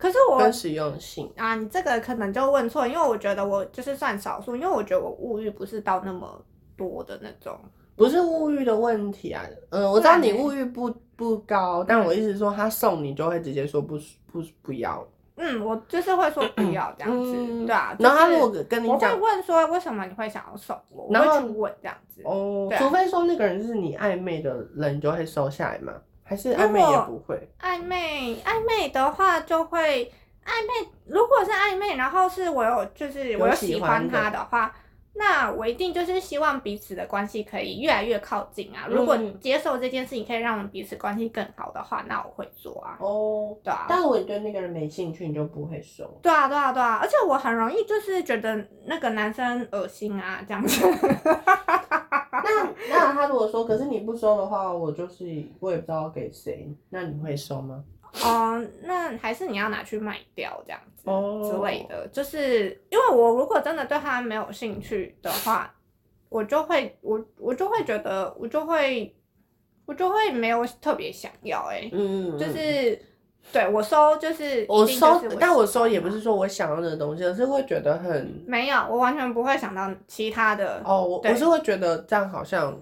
[0.00, 6.42] 可是我跟实用性啊，你这个可能就问错，因为我觉得我就是算少数，因为我觉得我物欲不是到那么
[6.74, 7.54] 多的那种，
[7.96, 9.44] 不是物欲的问题啊。
[9.68, 13.98] 嗯，我知道你物欲不不高，但我意思说他送你就会直接说不
[14.32, 15.06] 不不要。
[15.36, 17.96] 嗯，我就是会说不要这样子，嗯、对啊。
[17.98, 22.22] 然后他如果跟你讲，我会问说为什么你会想要送我，然后我会去问这样子。
[22.24, 25.92] 哦，啊、除非说那个人是你暧昧的人，你就会收下来嘛。
[26.30, 27.50] 还是暧昧也不会。
[27.60, 30.04] 暧昧暧昧的话就会
[30.46, 34.72] 暧昧，如果是暧昧，然后是我有就是我有喜欢他的话，
[35.14, 38.86] 那我一定就是希望彼此的关系可以越来越靠近啊。
[38.88, 42.96] 如果你接受这件事情可以让我们彼此关系更好的话，那我会做啊。
[43.00, 43.86] 哦，对啊。
[43.88, 46.08] 但是我对那个人没兴趣，你就不会说。
[46.22, 47.00] 对啊，对啊，对啊。
[47.02, 50.86] 而且我很容易就是觉得那个男生恶心啊，这样子。
[52.44, 55.24] 那那他如果说，可是你不收的话，我就是
[55.58, 57.84] 我也不知道给谁，那你会收吗？
[58.24, 61.04] 哦、呃，那还是你要拿去卖掉这样子
[61.48, 65.72] 之类的，哦、就是因为我如果真的对他没有兴趣的话，
[66.28, 69.14] 我就会我我就会觉得我就会
[69.86, 73.09] 我就会没有特别想要哎、欸，嗯，就是。
[73.52, 81.02] 对我收就是我收，但我收也不是说我想要的东西，而是会觉得很没有，我完全不会想到其他的哦。
[81.02, 82.78] 我我是会觉得这样好像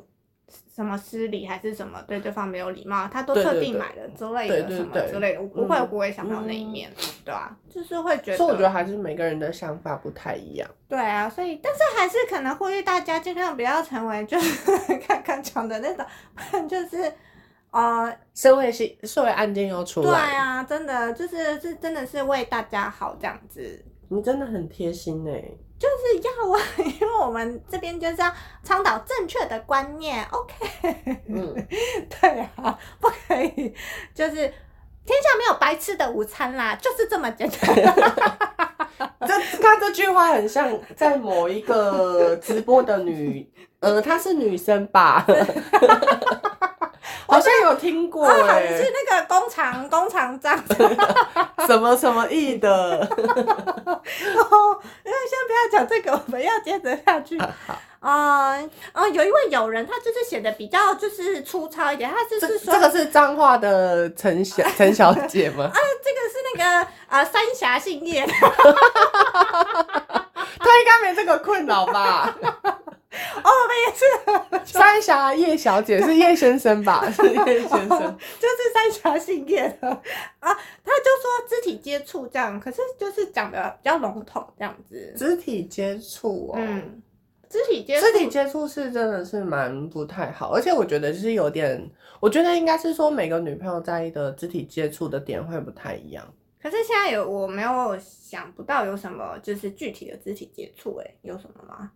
[0.75, 7.57] 什么失礼还是什么对对方没有礼貌，他都特地买了之类的什么之类的，我不会我不会想到那一面，嗯、对吧、啊？
[7.69, 10.69] 就是会觉得，所以我觉得还是每个人的想法不太一样。
[10.89, 17.13] 对啊，所以但是还是可能呼吁大家尽量不要成为就是刚刚讲的那种，就是。
[17.71, 23.85] 呃，社会性社会案件又出来，对啊，真的就是是真的是为大家好这样子。
[24.09, 26.61] 你真的很贴心哎、欸，就是要啊，
[26.99, 28.33] 因为我们这边就是要
[28.65, 30.55] 倡导正确的观念，OK？
[31.29, 31.55] 嗯，
[32.21, 33.75] 对啊，不可以，
[34.15, 37.75] 就是天下没有白吃的午餐啦，就是这么简单。
[39.29, 43.47] 这他这句话很像在某一个直播的女，
[43.81, 45.27] 呃，她是女生吧？
[47.31, 50.57] 好像有听过哎，是那个工厂工厂长，
[51.69, 52.71] 什么什么意的？
[53.05, 57.39] 哦，因为先不要讲这个，我们要接着下去。
[58.01, 58.57] 啊
[58.93, 65.65] 啊，有一位友人，他就是写的比较就是粗糙一点，他就是说这个是脏话的陈小陈小姐吗？
[65.65, 66.65] 啊，这个是那个
[67.09, 68.49] 啊三峡信业，他
[70.79, 72.37] 应该没这个困扰吧？
[72.43, 74.05] 哦，我们也是。
[74.79, 77.09] 三峡叶小姐是叶先生吧？
[77.11, 77.89] 是叶先生，
[78.39, 80.55] 就是三峡姓叶的啊。
[80.85, 85.15] 他就说肢体接触这样，可是就是讲的比较笼统这样子。
[85.17, 87.03] 肢体接触哦，嗯，
[87.49, 91.91] 肢体接触，肢体接触是真的是蛮不太好，而且我觉得就是有点，
[92.21, 96.25] 我觉得应该是说每个女朋友在意的肢体接触的点会不太一样。
[96.61, 101.91] 可是现在有我没有想不到有什么就是具体的肢体接触，哎，有什么吗？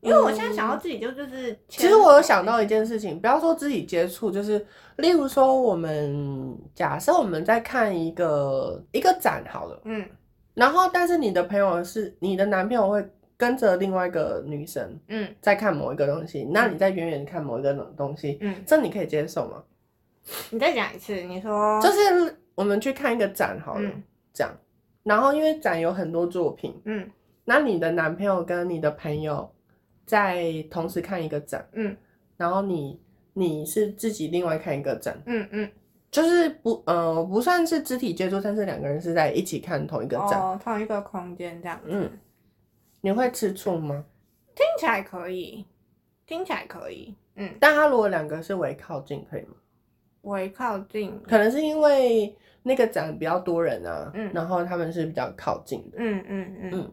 [0.00, 4.64] 因为我现在想到自己就就是，其实我有想到一件事情，不要说肢体接触，就是
[4.96, 10.08] 例如说我们假设我们在看一个一个展好了，嗯，
[10.54, 13.04] 然后但是你的朋友是你的男朋友会
[13.36, 19.62] 跟着另外一个女生，嗯，在看某一个东西，那你在远远看某一个东西，嗯，这你可以接受吗？
[20.50, 22.36] 你再讲一次，你说就是。
[22.58, 24.02] 我们去看一个展好了，嗯、
[24.34, 24.52] 这样，
[25.04, 27.08] 然后因为展有很多作品，嗯，
[27.44, 29.48] 那你的男朋友跟你的朋友
[30.04, 31.96] 在同时看一个展，嗯，
[32.36, 33.00] 然后你
[33.32, 35.70] 你是自己另外看一个展，嗯嗯，
[36.10, 42.10] 就是不呃不算是肢体接触，但是两个人是在一起看同一个展，哦，同一个空间这样，嗯，
[43.02, 44.04] 你会吃醋吗？
[44.56, 45.64] 听起来可以，
[46.26, 49.54] 听起来可以，嗯，但他如果两个是围靠近，可以吗？
[50.28, 52.34] 围靠近，可能是因为。
[52.64, 56.70] 那个展比较多人啊，嗯，然后他们是比较靠近的，嗯嗯嗯。
[56.72, 56.92] 嗯。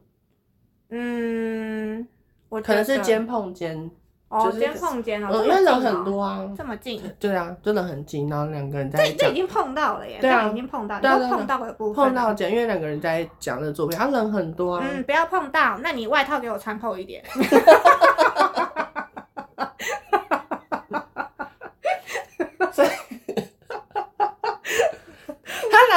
[1.97, 2.07] 嗯，
[2.47, 3.91] 我可能是肩碰肩，
[4.29, 17.21] 哦，肩碰肩哦，因为人很多啊，这么近，对啊，真的很近，然后两个人在，这这已经碰到了耶，对啊，已经碰到，对啊，碰到的部分，碰到肩，因为两个人在讲的作品，他人很多啊，嗯，不要碰到，那你外套给我穿厚一点。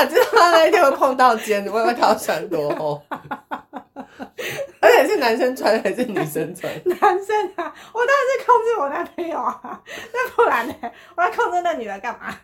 [0.09, 3.03] 知道他那一天会碰到肩，我以为他要穿多厚，
[4.81, 6.71] 而且是男生穿还是女生穿？
[6.85, 10.75] 男生啊，我当然是控制我男朋友啊， 那不然呢？
[11.17, 12.37] 我要控制那女的干嘛？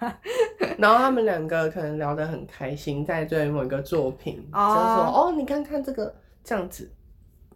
[0.78, 4.64] 然后他们两个可能聊得很开心，在追某一个作品，就说
[5.12, 6.90] ：“哦，你看看这个这样子，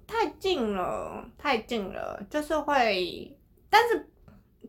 [0.06, 3.34] 太近了，太近了，就是会，
[3.70, 4.06] 但是。”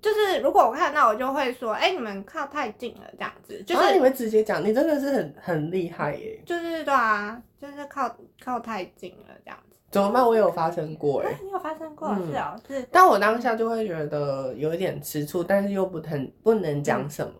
[0.02, 3.62] 就是如果我看到，我就会说，哎、欸，你们靠太近了，这样子。
[3.64, 6.42] 就是、啊、你们直接讲，你真的是很很厉害耶。
[6.46, 8.10] 就是对啊，就是靠
[8.44, 9.78] 靠太近了，这样子。
[9.92, 10.26] 怎么办？
[10.26, 11.40] 我有发生过哎、啊。
[11.44, 12.08] 你有发生过？
[12.10, 12.88] 嗯、是哦，是。
[12.92, 17.34] 但我当下就会觉得有一点吃醋，但是又不很不能讲什么。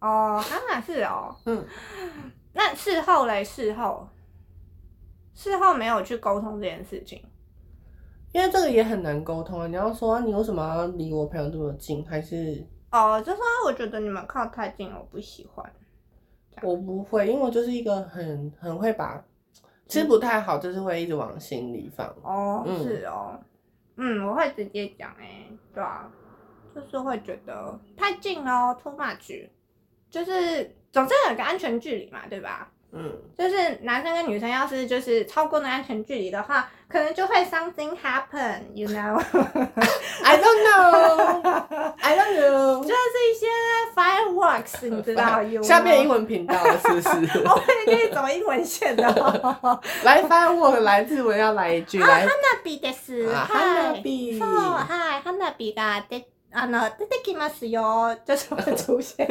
[0.00, 1.34] 嗯、哦，当然是哦。
[1.46, 1.64] 嗯。
[2.52, 3.44] 那事后嘞？
[3.44, 4.08] 事后，
[5.34, 7.22] 事后没有去沟通这件事情。
[8.36, 9.66] 因为这个也很难沟通啊！
[9.66, 15.64] 你要说你为什么要离我朋友这么近，还是哦，就说我觉得你们靠太近，我不喜欢。
[16.60, 19.24] 我不会，因为我就是一个很很会把，
[19.86, 22.06] 其实不太好，就是会一直往心里放。
[22.22, 23.40] 哦，嗯、是哦，
[23.96, 26.06] 嗯，我会直接讲哎，对啊，
[26.74, 29.48] 就是会觉得太近了，too much，
[30.10, 32.70] 就是总是有个安全距离嘛，对吧？
[33.36, 39.20] 就是男生跟女生要是就是超过那安全距离的话，可能就会 something happen, you know?
[40.22, 41.52] I don't know,
[42.00, 42.82] I don't know.
[42.82, 42.94] 就是
[43.30, 43.46] 一些
[43.94, 45.62] fireworks，你知道有？
[45.62, 47.08] 下面英文频道了是不是？
[47.44, 49.02] 我会给你走英文线的。
[50.02, 52.00] 来 firework，来日文要来一句。
[52.00, 53.28] 啊，hanabi です。
[53.28, 54.38] hanabi。
[54.38, 56.28] そ、はい、hanabi がで。
[56.52, 58.16] あの出てきますよ。
[58.24, 59.26] 就是会出现。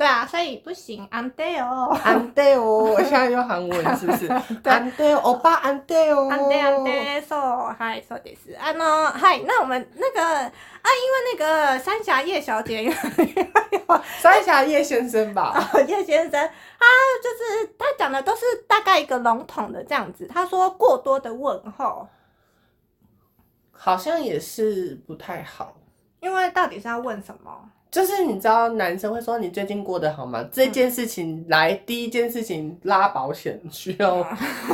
[0.00, 4.26] 对啊，所以不行，安得哦，安得哦，我现在用韩文 是不是？
[4.62, 8.54] 安得，欧巴安得哦，安得安得，そう、はい、そうです。
[8.60, 10.50] あの、はい，那我们那个啊，
[10.84, 12.92] 因为那个三峡叶小姐，
[14.20, 16.32] 三峡叶先生吧， 叶先生，
[16.78, 16.86] 他
[17.22, 20.26] 就是他讲的都是大概一个笼统的这样子。
[20.26, 22.06] 他说过多的问候，
[23.72, 25.74] 好像也是不太好，
[26.20, 27.70] 因为到底是要问什么？
[27.91, 30.41] 就是你知道，男生会说你最近过得好吗？
[30.49, 34.25] 这件事情来，第一件事情拉保险需要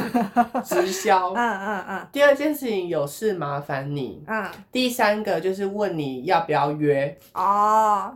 [0.63, 2.07] 直销，嗯嗯嗯。
[2.11, 4.45] 第二件事情有事麻烦你，嗯。
[4.71, 7.17] 第三个就是问你要不要约。
[7.33, 8.15] 哦，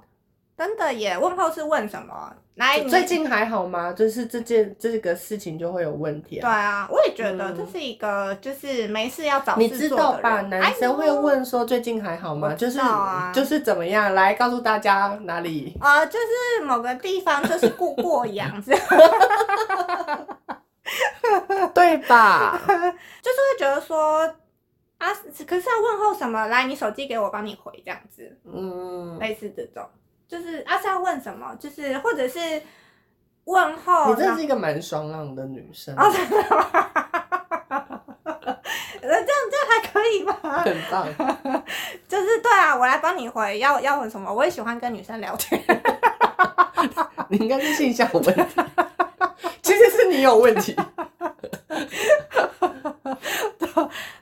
[0.55, 1.17] 真的耶？
[1.17, 2.31] 问候是问什么？
[2.61, 3.91] 来，最近还好吗？
[3.91, 6.41] 就是这件这个事情就会有问题啊。
[6.41, 9.79] 对啊，我也觉得这是一个，就是没事要找事做的人。
[9.81, 10.41] 你知道吧？
[10.41, 12.53] 男生会问说最近还好吗？
[12.53, 12.79] 就是
[13.33, 14.13] 就是怎么样？
[14.13, 15.75] 来告诉大家哪里？
[15.81, 18.61] 啊，就是某个地方就是过过阳，
[21.73, 22.61] 对吧？
[22.67, 24.21] 就是会觉得说
[24.99, 25.11] 啊，
[25.47, 26.45] 可是要问候什么？
[26.45, 28.37] 来，你手机给我，帮你回这样子。
[28.45, 29.83] 嗯，类似这种。
[30.31, 31.53] 就是阿是要问什么？
[31.59, 32.39] 就是或者是
[33.43, 34.13] 问候。
[34.13, 35.93] 你真是一个蛮爽朗的女生。
[35.97, 36.65] 哦，真的吗？
[39.01, 40.33] 这样这样还可以吧？
[40.63, 41.05] 很棒，
[42.07, 44.33] 就是对啊，我来帮你回，要要问什么？
[44.33, 45.61] 我也喜欢跟女生聊天。
[47.27, 48.43] 你应该是性向有问题，
[49.61, 50.73] 其实是你有问题。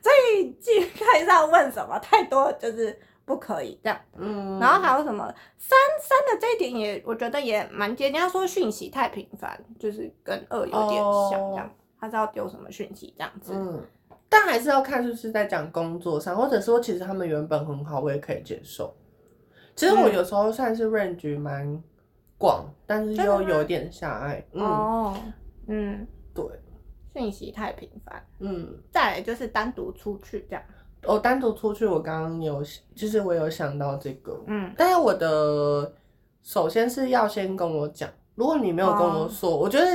[0.01, 3.08] 所以继续看一下问什么，太多就是不
[3.49, 3.99] 可以这样。
[4.15, 5.25] 嗯，然后还有什么
[5.57, 8.13] 三三的这一点也，我觉得也蛮接近。
[8.13, 11.65] 人家说讯息太频繁，就是跟二有点像这样。
[11.65, 13.53] 哦、他是要丢什么讯息这样子？
[13.55, 13.83] 嗯，
[14.29, 18.95] 但还是要看是不是在讲工作上，或者说其实他们原本很好，我也可以接受。
[19.75, 21.81] 其实我有时候算是 range 蛮
[22.37, 24.45] 广，但是又有点狭隘。
[24.51, 25.17] 嗯、哦，
[25.67, 26.45] 嗯，对。
[27.15, 30.63] 讯息太频繁，嗯，再来就是单独出去这样。
[31.03, 32.63] 我单独出去，我刚刚有，
[32.95, 35.93] 就是我有想到这个，嗯，但是我的
[36.43, 39.85] 首先是要先跟我讲，如果你没有跟我说，哦、我觉得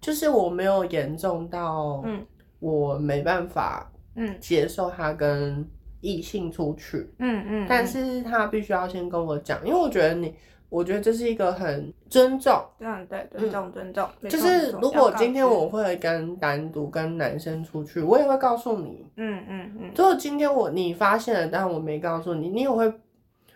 [0.00, 2.24] 就是我没有严重到，嗯，
[2.60, 5.68] 我没办法，嗯，接受他跟
[6.00, 10.34] 异性出去，嗯嗯，但是他必须要先跟我讲，因为我觉得你。
[10.70, 14.06] 我觉得这是一个很尊重，嗯，对，尊重，尊重。
[14.28, 19.90] 就是如果今天我会跟单独跟男生出去，我也会告诉你，嗯嗯嗯。
[19.96, 22.92] 如果今天我你发现了，但我没告诉你，你也会，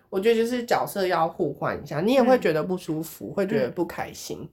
[0.08, 4.48] 我觉得就是角色要互换一下，你也会觉得不舒服，会觉得不开心，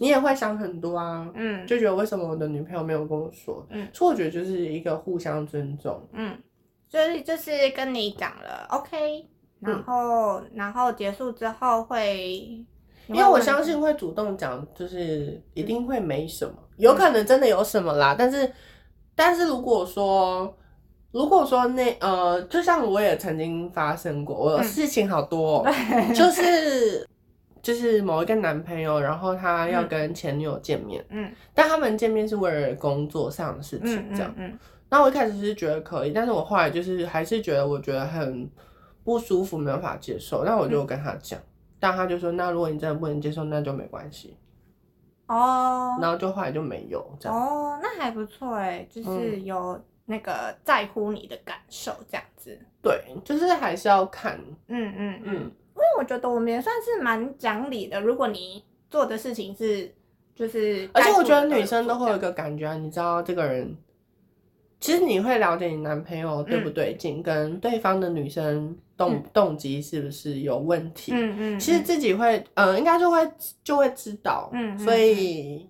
[0.00, 6.38] 你也会想很多啊，嗯，就觉得为什么我的女朋友没有跟我说，嗯，所以我觉得就是一个互相尊重，嗯，
[6.88, 9.26] 所以就是跟你讲了，OK。
[9.60, 12.64] 然后，嗯、然后结束之后会，
[13.08, 18.14] 因为我相信会主动讲，就是一定会没什么，有可能真的有什么啦。
[18.14, 18.52] 嗯、但是，
[19.16, 20.56] 但是如果说，
[21.10, 27.04] 如果说那呃，就像我也曾经发生过，我的事情好多， 嗯、就是
[27.60, 38.48] 就是某一个男朋友，然后他要跟前女友见面，嗯，但他们见面是为了工作上的事情，这样，嗯，嗯，嗯，那我一开始是觉得可以，但是我后来就是还是觉得，我觉得很。
[39.08, 41.48] 不舒服，没有办法接受，那我就跟他讲，嗯、
[41.80, 44.36] 但他就说，那如果你真的不能接受，那就没关系。
[45.28, 47.34] 哦，然后就后来就没有这样。
[47.34, 52.50] 哦，那还不错哎，就是有那个在乎你的感受这样子。
[52.60, 57.98] 嗯、对，就是还是要看，嗯嗯嗯，因为我觉得我们也算是蛮讲理的。
[57.98, 59.90] 如果你做的事情是，
[60.34, 63.74] 就是，而且我觉得女生都会有一个感觉，你知道这个人。
[64.80, 71.12] 其实你会了解你男朋友对不对劲，嗯、跟对方的女生动、嗯、动机是不是有问题？
[71.12, 71.60] 嗯嗯，嗯。
[71.60, 73.28] 其实自己会，呃，应该就会
[73.64, 75.68] 就会知道，嗯，嗯所以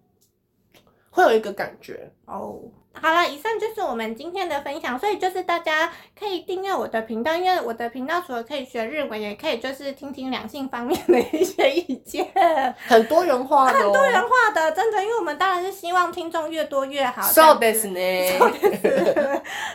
[1.11, 2.11] 会有一个感觉。
[2.27, 2.61] 哦。
[3.01, 12.27] 好了，以上就是我们今天的分享，所以就是大家可以订阅我的频道，因为我的频道除了可以学日文，也可以就是听听两性方面的一些意见，
[12.89, 17.23] 很多元化的、哦，很多元化的，真的，因为我们当然是希望听众越多越好。
[17.23, 17.61] So 呢？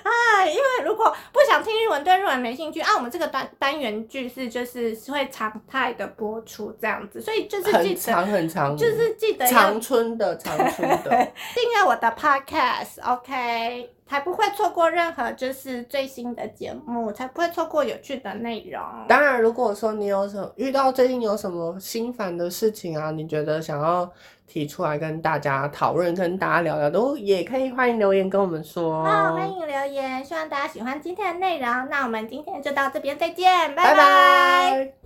[0.03, 11.09] 啊，因为如果不想听日文，对日文没兴趣啊，我们这个单单元剧是就是会常态的播出这样子，所以就是记得很长很长，就是记得长春的长春的
[11.55, 13.02] 订阅我的 podcast。
[13.05, 18.81] OK，才不会错过任何就是最新的节目，才不会错过有趣的内容。
[19.07, 24.09] 当然，如果说你有什么遇到最近有什么心烦的事情啊，你觉得想要
[24.47, 29.03] 提出来跟大家讨论，跟大家聊聊，都也可以欢迎留言跟我们说。
[29.03, 31.67] 好，欢迎留言，希望大家喜欢今天的内容。
[31.89, 33.95] 那我们今天就到这边，再见，拜拜。
[33.95, 34.93] 拜拜。